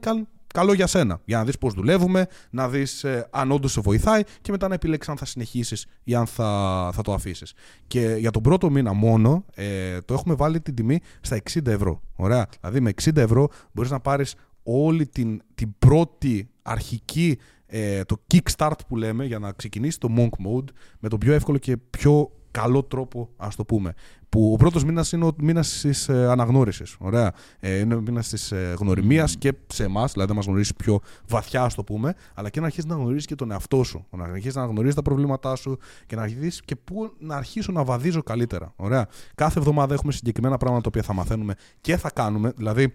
[0.55, 1.21] καλό για σένα.
[1.25, 4.75] Για να δεις πώς δουλεύουμε, να δεις ε, αν όντως σε βοηθάει και μετά να
[4.75, 7.53] επιλέξεις αν θα συνεχίσεις ή αν θα, θα το αφήσεις.
[7.87, 12.03] Και για τον πρώτο μήνα μόνο ε, το έχουμε βάλει την τιμή στα 60 ευρώ.
[12.17, 12.47] Ωραία.
[12.61, 18.79] Δηλαδή με 60 ευρώ μπορείς να πάρεις όλη την, την πρώτη αρχική ε, το kickstart
[18.89, 22.31] που λέμε για να ξεκινήσεις το monk mode με τον πιο εύκολο και πιο
[22.61, 23.95] καλό τρόπο, ας το πούμε.
[24.29, 26.97] Που ο πρώτος μήνας είναι ο μήνας της ε, αναγνώρισης.
[26.99, 27.33] Ωραία.
[27.61, 31.01] Ε, είναι ο μήνας της ε, γνωριμίας και σε εμάς, δηλαδή να μας γνωρίσει πιο
[31.29, 34.07] βαθιά, ας το πούμε, αλλά και να αρχίσεις να γνωρίζεις και τον εαυτό σου.
[34.11, 37.85] Να αρχίσεις να γνωρίζεις τα προβλήματά σου και να αρχίσεις και πού να αρχίσω να
[37.85, 38.73] βαδίζω καλύτερα.
[38.77, 39.09] Ωραία.
[39.35, 42.53] Κάθε εβδομάδα έχουμε συγκεκριμένα πράγματα τα οποία θα μαθαίνουμε και θα κάνουμε.
[42.57, 42.95] Δηλαδή,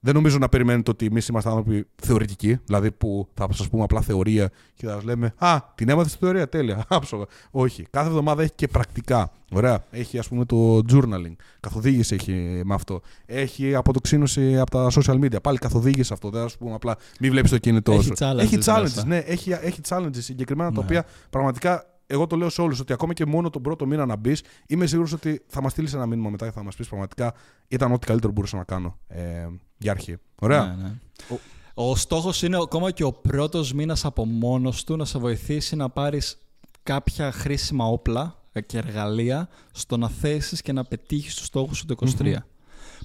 [0.00, 4.00] δεν νομίζω να περιμένετε ότι εμείς είμαστε άνθρωποι θεωρητικοί, δηλαδή που θα σας πούμε απλά
[4.00, 6.84] θεωρία και θα σας λέμε Α, την έμαθες στη θεωρία, τέλεια.
[6.88, 7.24] Άψογα.
[7.50, 7.86] Όχι.
[7.90, 9.30] Κάθε εβδομάδα έχει και πρακτικά.
[9.52, 9.84] Ωραία.
[9.90, 11.34] Έχει ας πούμε το journaling.
[11.60, 13.00] Καθοδήγηση έχει με αυτό.
[13.26, 15.42] Έχει αποτοξίνωση από τα social media.
[15.42, 16.30] Πάλι καθοδήγηση αυτό.
[16.30, 18.12] Δεν ας πούμε απλά μην βλέπεις το κινητό έχει σου.
[18.18, 19.04] Challenges έχει challenges.
[19.06, 20.74] Ναι, έχει, έχει challenges συγκεκριμένα ναι.
[20.74, 24.06] τα οποία πραγματικά εγώ το λέω σε όλους ότι ακόμα και μόνο τον πρώτο μήνα
[24.06, 26.88] να μπεις, είμαι σίγουρος ότι θα μας στείλεις ένα μήνυμα μετά και θα μας πεις
[26.88, 27.34] πραγματικά
[27.68, 29.46] ήταν ό,τι καλύτερο μπορούσα να κάνω ε,
[29.78, 30.16] για αρχή.
[30.40, 30.64] Ωραία.
[30.64, 30.92] Ναι, ναι.
[31.74, 35.76] Ο, ο στόχος είναι ακόμα και ο πρώτος μήνας από μόνος του να σε βοηθήσει
[35.76, 36.38] να πάρεις
[36.82, 41.94] κάποια χρήσιμα όπλα και εργαλεία στο να θέσεις και να πετύχεις τους στόχους σου το
[42.18, 42.22] 2023.
[42.22, 42.36] mm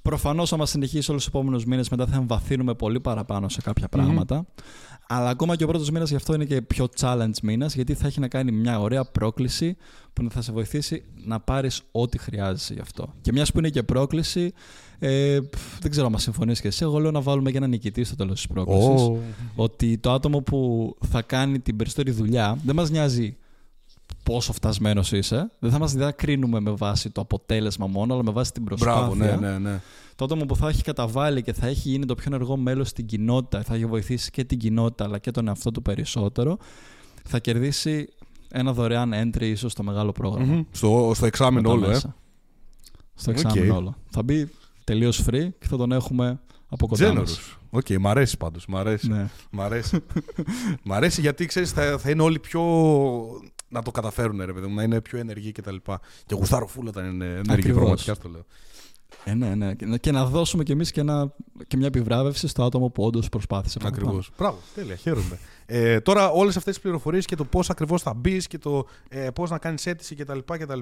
[0.01, 4.45] Προφανώς, άμα συνεχίσεις όλους τους επόμενους μήνες, μετά θα εμβαθύνουμε πολύ παραπάνω σε κάποια πράγματα.
[5.15, 8.07] Αλλά ακόμα και ο πρώτος μήνας γι' αυτό είναι και πιο challenge μήνας, γιατί θα
[8.07, 9.77] έχει να κάνει μια ωραία πρόκληση
[10.13, 13.13] που θα σε βοηθήσει να πάρεις ό,τι χρειάζεσαι γι' αυτό.
[13.21, 14.53] Και μιας που είναι και πρόκληση,
[14.99, 15.39] ε,
[15.81, 16.83] δεν ξέρω αν συμφωνείς και εσύ.
[16.83, 19.07] Εγώ λέω να βάλουμε και ένα νικητή στο τέλος της πρόκλησης.
[19.07, 19.17] Oh.
[19.55, 23.37] Ότι το άτομο που θα κάνει την περισσότερη δουλειά δεν μας νοιάζει
[24.23, 25.51] πόσο φτασμένος είσαι.
[25.59, 29.15] Δεν θα μας δεν κρίνουμε με βάση το αποτέλεσμα μόνο, αλλά με βάση την προσπάθεια.
[29.15, 29.81] Μπράβο, ναι, ναι, ναι.
[30.15, 33.05] Το άτομο που θα έχει καταβάλει και θα έχει γίνει το πιο ενεργό μέλος στην
[33.05, 36.57] κοινότητα, θα έχει βοηθήσει και την κοινότητα αλλά και τον εαυτό του περισσότερο,
[37.23, 38.07] θα κερδίσει
[38.51, 40.59] ένα δωρεάν entry ίσως στο μεγάλο πρόγραμμα.
[40.59, 40.65] Mm-hmm.
[40.71, 41.99] Στο, στο εξάμεινο όλο, ε.
[43.15, 43.95] Στο εξάμεινο όλο.
[44.09, 44.49] Θα μπει
[44.83, 47.57] τελείως free και θα τον έχουμε από κοντά μας.
[47.69, 48.65] OK, okay, μ' αρέσει πάντως.
[48.65, 49.07] Μ' αρέσει.
[49.07, 49.29] Ναι.
[49.51, 50.03] Μ' αρέσει.
[50.83, 52.61] μ' αρέσει γιατί ξέρεις, θα, θα είναι όλοι πιο
[53.73, 55.75] να το καταφέρουν, ρε παιδί μου, να είναι πιο ενεργοί κτλ.
[55.75, 58.45] Και, τα και γουστάρω φουλ όταν είναι ενεργοί, πραγματικά στο λέω.
[59.23, 59.97] Ε, ναι, ναι.
[59.97, 61.03] Και να δώσουμε κι εμείς και,
[61.67, 63.79] και μια επιβράβευση στο άτομο που όντως προσπάθησε.
[63.83, 64.31] Ακριβώς.
[64.37, 65.39] Μπράβο, τέλεια, χαίρομαι.
[65.65, 69.29] ε, τώρα, όλες αυτές τις πληροφορίες και το πώς ακριβώς θα μπεις και το ε,
[69.29, 70.39] πώς να κάνεις αίτηση κτλ.
[70.45, 70.79] κτλ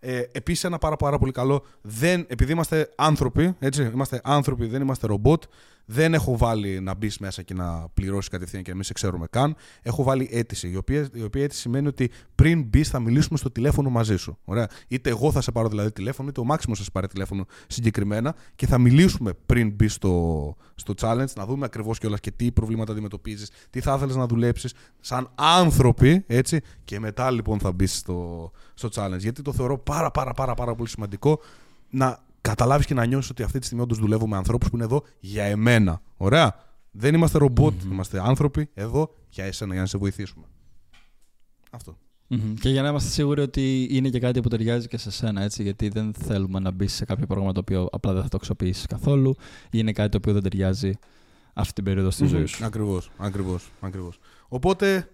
[0.00, 1.64] ε, Επίσης, ένα πάρα, πάρα πολύ καλό.
[1.80, 5.42] Δεν, επειδή είμαστε άνθρωποι, έτσι, είμαστε άνθρωποι, δεν είμαστε ρομπότ.
[5.84, 9.56] Δεν έχω βάλει να μπεις μέσα και να πληρώσεις κατευθείαν και εμεί σε ξέρουμε καν.
[9.82, 10.70] Έχω βάλει αίτηση.
[10.70, 14.38] Η οποία, η οποία αίτηση σημαίνει ότι πριν μπεις θα μιλήσουμε στο τηλέφωνο μαζί σου.
[14.44, 14.68] Ωραία.
[14.88, 18.34] Είτε εγώ θα σε πάρω δηλαδή τηλέφωνο, είτε ο Μάξιμος θα σε πάρει τηλέφωνο συγκεκριμένα
[18.54, 22.92] και θα μιλήσουμε πριν μπεις στο, στο challenge, να δούμε ακριβώς κιόλας και τι προβλήματα
[22.92, 26.60] αντιμετωπίζεις, τι θα ήθελες να δουλέψεις σαν άνθρωποι, έτσι.
[26.84, 29.18] Και μετά λοιπόν θα μπεις στο, στο challenge.
[29.18, 31.40] Γιατί το θεωρώ πάρα πάρα πάρα, πάρα πολύ σημαντικό
[31.90, 34.84] να καταλάβεις και να νιώσεις ότι αυτή τη στιγμή όντως δουλεύουμε με ανθρώπους που είναι
[34.84, 36.02] εδώ για εμένα.
[36.16, 36.54] Ωραία.
[36.90, 37.38] Δεν είμαστε
[37.90, 40.44] είμαστε άνθρωποι εδώ για εσένα, για να σε βοηθήσουμε.
[41.70, 41.96] Αυτό.
[42.30, 42.54] Mm-hmm.
[42.60, 45.62] Και για να είμαστε σίγουροι ότι είναι και κάτι που ταιριάζει και σε σένα, έτσι,
[45.62, 48.86] γιατί δεν θέλουμε να μπεις σε κάποιο πρόγραμμα το οποίο απλά δεν θα το αξιοποιήσεις
[48.86, 49.34] καθόλου
[49.64, 50.92] ή είναι κάτι το οποίο δεν ταιριάζει
[51.52, 52.28] αυτή την περίοδο στη mm-hmm.
[52.28, 52.64] ζωή σου.
[52.64, 54.18] Ακριβώς, ακριβώς, ακριβώς.
[54.48, 55.08] Οπότε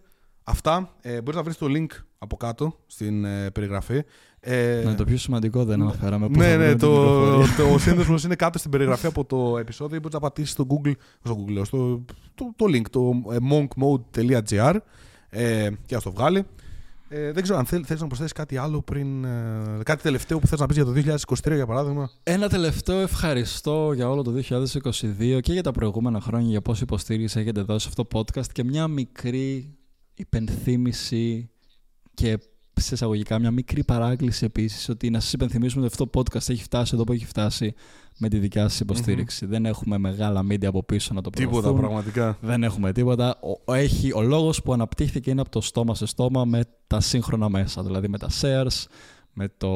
[0.49, 0.95] Αυτά.
[1.01, 1.87] Ε, μπορείς να βρεις το link
[2.19, 4.03] από κάτω στην ε, περιγραφή.
[4.41, 6.29] Ε, Ναι, το πιο σημαντικό δεν αναφέραμε.
[6.29, 7.57] Πού ναι, θα ναι, βρούμε την το, πληροφορία.
[7.57, 9.99] το, ο σύνδεσμος είναι κάτω στην περιγραφή από το επεισόδιο.
[9.99, 10.93] Μπορείς να πατήσεις στο Google,
[11.25, 14.77] στο, Google, στο το, το link, το ε, monkmode.gr
[15.31, 16.45] ε, και ας το βγάλει.
[17.11, 19.25] Ε, δεν ξέρω αν θέλ, θέλεις να προσθέσεις κάτι άλλο πριν.
[19.25, 20.93] Ε, κάτι τελευταίο που θες να πεις για το
[21.43, 26.51] 2023 για παράδειγμα; Ένα τελευταίο ευχαριστώ για όλο το 2022 και για τα προηγούμενα χρόνια
[26.51, 29.77] για πόση υποστήριξη έχετε δώσει σε αυτό το podcast και μια μικρή
[30.15, 31.51] υπενθύμηση
[32.15, 32.39] και
[32.79, 36.63] σε εισαγωγικά μια μικρή παράκληση επίσης ότι να σας υπενθυμίσουμε ότι αυτό το podcast έχει
[36.63, 37.75] φτάσει εδώ που έχει φτάσει
[38.19, 41.61] με τη δικιά σας υποστηριξη Δεν έχουμε μεγάλα media από πίσω να το προωθούν.
[41.61, 42.39] Τίποτα πραγματικά.
[42.41, 43.39] Δεν έχουμε τίποτα.
[43.41, 47.01] Ο, ο- έχει, ο λόγος που αναπτύχθηκε είναι από το στόμα σε στόμα με τα
[47.01, 48.85] σύγχρονα μέσα, δηλαδή με τα shares,
[49.33, 49.69] με, το,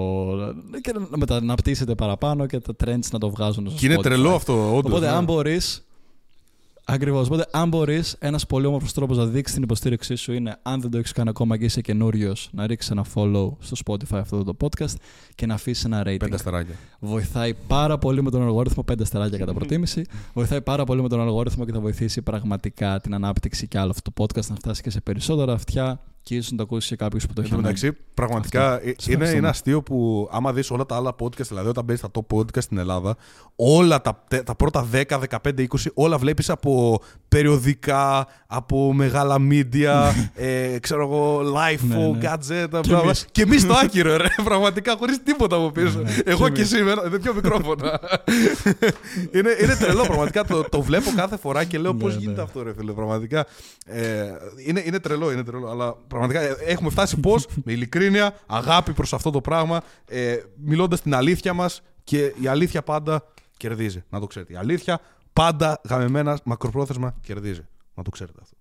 [0.80, 3.94] και να με τα αναπτύσσετε παραπάνω και τα trends να το βγάζουν στο Και είναι
[3.94, 4.03] Spotify.
[4.03, 4.90] τρελό αυτό, όντως.
[4.92, 5.12] Οπότε ναι.
[5.12, 5.84] αν μπορείς.
[6.85, 7.26] Ακριβώς.
[7.26, 10.91] Οπότε, αν μπορείς, ένας πολύ όμορφος τρόπος να δείξεις την υποστήριξή σου είναι, αν δεν
[10.91, 14.57] το έχεις κάνει ακόμα και είσαι καινούριος, να ρίξεις ένα follow στο Spotify αυτό το
[14.61, 14.95] podcast
[15.35, 16.16] και να αφήσεις ένα rating.
[16.18, 16.74] Πέντε αστεράκια.
[17.01, 20.05] Βοηθάει πάρα πολύ με τον αλγόριθμο, πέντε στεράκια κατά προτίμηση.
[20.35, 24.11] Βοηθάει πάρα πολύ με τον αλγόριθμο και θα βοηθήσει πραγματικά την ανάπτυξη και άλλο αυτό
[24.12, 27.18] το podcast να φτάσει και σε περισσότερα αυτιά και ίσως να το ακούσεις και κάποιο
[27.27, 27.81] που το Εν έχει τω ανάγκη.
[27.83, 29.31] μεταξύ, πραγματικά ε, είναι, ευχαριστούμε.
[29.39, 32.62] είναι αστείο που άμα δεις όλα τα άλλα podcast, δηλαδή όταν μπαίνεις στα top podcast
[32.62, 33.16] στην Ελλάδα,
[33.57, 35.27] όλα τα, τε- τα πρώτα 10, 15,
[35.59, 35.64] 20,
[35.95, 42.18] όλα βλέπεις από περιοδικά, από μεγάλα media, ε, ξέρω εγώ, live, Ναι, ναι.
[42.23, 43.01] gadget, Και μπλα, μπλα.
[43.01, 43.27] εμείς.
[43.33, 45.99] και εμείς το άκυρο, ρε, πραγματικά, χωρίς τίποτα από πίσω.
[45.99, 46.16] Ναι, ναι.
[46.25, 46.73] Εγώ Και και εμείς.
[46.73, 48.01] εσύ, με, ένα- με δύο μικρόφωνα.
[49.37, 52.20] είναι, είναι τρελό, πραγματικά, το, το βλέπω κάθε φορά και λέω Ναι, πώς ναι.
[52.20, 53.47] γίνεται αυτό, ρε φίλε, πραγματικά.
[53.87, 54.03] Ε,
[54.66, 55.70] είναι, είναι τρελό, είναι τρελό.
[55.70, 61.00] Αλλά πραγματικά ε, έχουμε φτάσει πώς, με ειλικρίνεια, αγάπη προς αυτό το πράγμα, ε, μιλώντας
[61.00, 63.24] την αλήθεια μας και η αλήθεια πάντα
[63.56, 64.04] κερδίζει.
[64.08, 64.52] Να το ξέρετε.
[64.52, 65.00] Η αλήθεια
[65.32, 67.66] πάντα γαμεμένα, μακροπρόθεσμα κερδίζει.
[67.94, 68.56] Να το ξέρετε αυτό.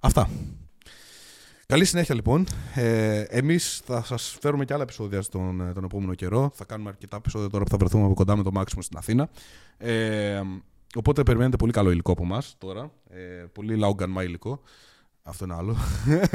[0.00, 0.28] Αυτά.
[1.66, 2.46] Καλή συνέχεια λοιπόν.
[2.74, 6.50] Ε, Εμείς θα σας φέρουμε και άλλα επεισόδια στον, ε, τον επόμενο καιρό.
[6.54, 9.28] Θα κάνουμε αρκετά επεισόδια τώρα που θα βρεθούμε από κοντά με το Maximum στην Αθήνα.
[9.78, 10.42] Ε,
[10.94, 12.90] οπότε περιμένετε πολύ καλό υλικό από εμάς τώρα.
[13.10, 14.60] Ε, πολύ λαουγκανμά υλικό.
[15.28, 15.76] Αυτό είναι άλλο.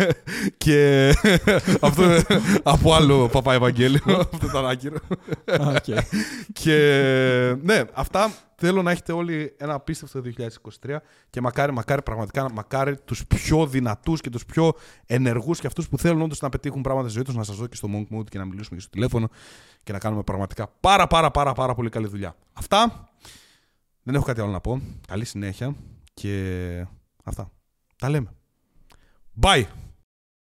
[0.64, 1.10] και
[1.88, 2.24] αυτό είναι
[2.64, 4.02] από άλλο Παπά Ευαγγέλιο.
[4.34, 4.98] αυτό ήταν άκυρο.
[5.62, 6.00] Α, οκ.
[6.54, 6.76] και
[7.62, 10.22] ναι, αυτά θέλω να έχετε όλοι ένα απίστευτο
[10.84, 10.98] 2023
[11.30, 14.74] και μακάρι, μακάρι πραγματικά, μακάρι τους πιο δυνατούς και τους πιο
[15.06, 17.68] ενεργούς και αυτούς που θέλουν όντως να πετύχουν πράγματα στη ζωή τους να σας δω
[17.68, 19.30] και στο Monk Mode και να μιλήσουμε και στο τηλέφωνο
[19.84, 22.36] και να κάνουμε πραγματικά πάρα πάρα πάρα πάρα πολύ καλή δουλειά.
[22.54, 23.10] Αυτά.
[24.04, 24.82] Δεν έχω κάτι άλλο να πω.
[25.08, 25.76] Καλή συνέχεια
[26.14, 26.86] και
[27.24, 27.52] αυτά.
[27.98, 28.30] Τα λέμε.
[29.36, 29.68] Bye!